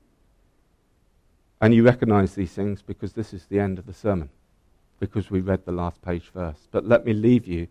And 1.60 1.74
you 1.74 1.82
recognize 1.82 2.34
these 2.34 2.52
things 2.52 2.80
because 2.80 3.12
this 3.12 3.34
is 3.34 3.44
the 3.44 3.60
end 3.60 3.78
of 3.78 3.84
the 3.84 3.92
sermon, 3.92 4.30
because 4.98 5.30
we 5.30 5.40
read 5.40 5.64
the 5.64 5.72
last 5.72 6.02
page 6.02 6.30
first. 6.32 6.68
But 6.70 6.86
let 6.86 7.04
me 7.04 7.12
leave 7.12 7.46
you 7.46 7.68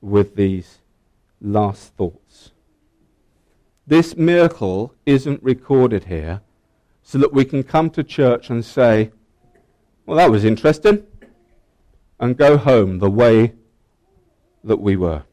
with 0.00 0.34
these 0.34 0.78
last 1.40 1.94
thoughts. 1.96 2.52
This 3.86 4.16
miracle 4.16 4.94
isn't 5.06 5.42
recorded 5.42 6.04
here 6.04 6.40
so 7.02 7.18
that 7.18 7.32
we 7.32 7.44
can 7.44 7.62
come 7.62 7.90
to 7.90 8.04
church 8.04 8.50
and 8.50 8.64
say, 8.64 9.10
well, 10.06 10.16
that 10.16 10.30
was 10.30 10.44
interesting, 10.44 11.04
and 12.18 12.36
go 12.36 12.56
home 12.56 12.98
the 12.98 13.10
way 13.10 13.54
that 14.62 14.80
we 14.80 14.96
were. 14.96 15.24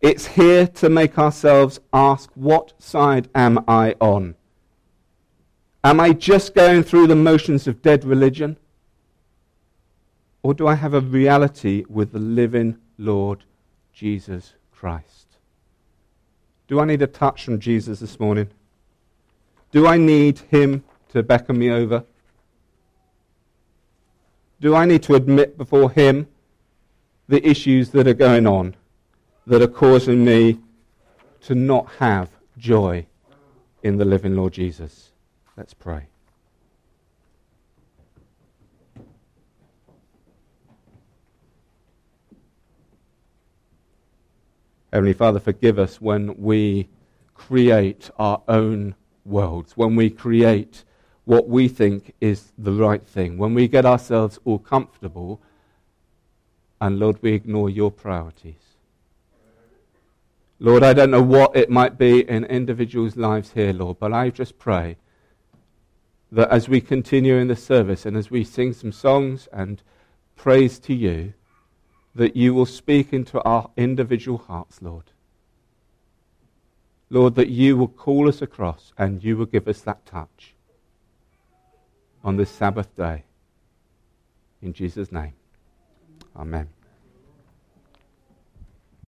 It's 0.00 0.26
here 0.26 0.66
to 0.66 0.88
make 0.88 1.18
ourselves 1.18 1.80
ask, 1.92 2.30
what 2.34 2.80
side 2.80 3.28
am 3.34 3.64
I 3.66 3.96
on? 4.00 4.36
Am 5.82 5.98
I 5.98 6.12
just 6.12 6.54
going 6.54 6.82
through 6.82 7.06
the 7.06 7.16
motions 7.16 7.66
of 7.66 7.82
dead 7.82 8.04
religion? 8.04 8.58
Or 10.42 10.54
do 10.54 10.66
I 10.66 10.74
have 10.74 10.94
a 10.94 11.00
reality 11.00 11.84
with 11.88 12.12
the 12.12 12.18
living 12.18 12.78
Lord 12.96 13.44
Jesus 13.92 14.54
Christ? 14.72 15.26
Do 16.68 16.80
I 16.80 16.84
need 16.84 17.02
a 17.02 17.06
touch 17.06 17.44
from 17.44 17.58
Jesus 17.58 18.00
this 18.00 18.20
morning? 18.20 18.50
Do 19.72 19.86
I 19.86 19.96
need 19.96 20.38
him 20.38 20.84
to 21.10 21.22
beckon 21.22 21.58
me 21.58 21.70
over? 21.70 22.04
Do 24.60 24.74
I 24.74 24.84
need 24.84 25.02
to 25.04 25.14
admit 25.14 25.56
before 25.56 25.90
him 25.90 26.28
the 27.28 27.46
issues 27.46 27.90
that 27.90 28.06
are 28.06 28.14
going 28.14 28.46
on 28.46 28.74
that 29.46 29.62
are 29.62 29.68
causing 29.68 30.24
me 30.24 30.58
to 31.42 31.54
not 31.54 31.88
have 31.98 32.30
joy 32.56 33.06
in 33.82 33.96
the 33.96 34.04
living 34.04 34.36
Lord 34.36 34.52
Jesus? 34.52 35.10
Let's 35.56 35.74
pray. 35.74 36.08
Heavenly 44.92 45.12
Father, 45.12 45.38
forgive 45.38 45.78
us 45.78 46.00
when 46.00 46.34
we 46.38 46.88
create 47.34 48.10
our 48.18 48.42
own 48.48 48.94
worlds, 49.24 49.76
when 49.76 49.94
we 49.96 50.08
create 50.08 50.84
what 51.24 51.48
we 51.48 51.68
think 51.68 52.14
is 52.22 52.52
the 52.56 52.72
right 52.72 53.06
thing, 53.06 53.36
when 53.36 53.52
we 53.52 53.68
get 53.68 53.84
ourselves 53.84 54.38
all 54.46 54.58
comfortable, 54.58 55.42
and 56.80 56.98
Lord, 56.98 57.18
we 57.20 57.32
ignore 57.32 57.68
your 57.68 57.90
priorities. 57.90 58.76
Lord, 60.58 60.82
I 60.82 60.94
don't 60.94 61.10
know 61.10 61.22
what 61.22 61.54
it 61.54 61.70
might 61.70 61.98
be 61.98 62.28
in 62.28 62.44
individuals' 62.46 63.16
lives 63.16 63.52
here, 63.52 63.72
Lord, 63.72 63.98
but 64.00 64.12
I 64.12 64.30
just 64.30 64.58
pray 64.58 64.96
that 66.32 66.50
as 66.50 66.68
we 66.68 66.80
continue 66.80 67.36
in 67.36 67.48
the 67.48 67.56
service 67.56 68.06
and 68.06 68.16
as 68.16 68.30
we 68.30 68.42
sing 68.42 68.72
some 68.72 68.92
songs 68.92 69.48
and 69.52 69.82
praise 70.34 70.78
to 70.80 70.94
you, 70.94 71.34
that 72.18 72.34
you 72.34 72.52
will 72.52 72.66
speak 72.66 73.12
into 73.12 73.40
our 73.44 73.70
individual 73.76 74.38
hearts, 74.38 74.82
Lord. 74.82 75.04
Lord, 77.10 77.36
that 77.36 77.48
you 77.48 77.76
will 77.76 77.86
call 77.86 78.28
us 78.28 78.42
across 78.42 78.92
and 78.98 79.22
you 79.22 79.36
will 79.36 79.46
give 79.46 79.68
us 79.68 79.80
that 79.82 80.04
touch 80.04 80.54
on 82.24 82.36
this 82.36 82.50
Sabbath 82.50 82.94
day. 82.96 83.22
In 84.60 84.72
Jesus' 84.72 85.12
name, 85.12 85.34
amen. 86.36 86.77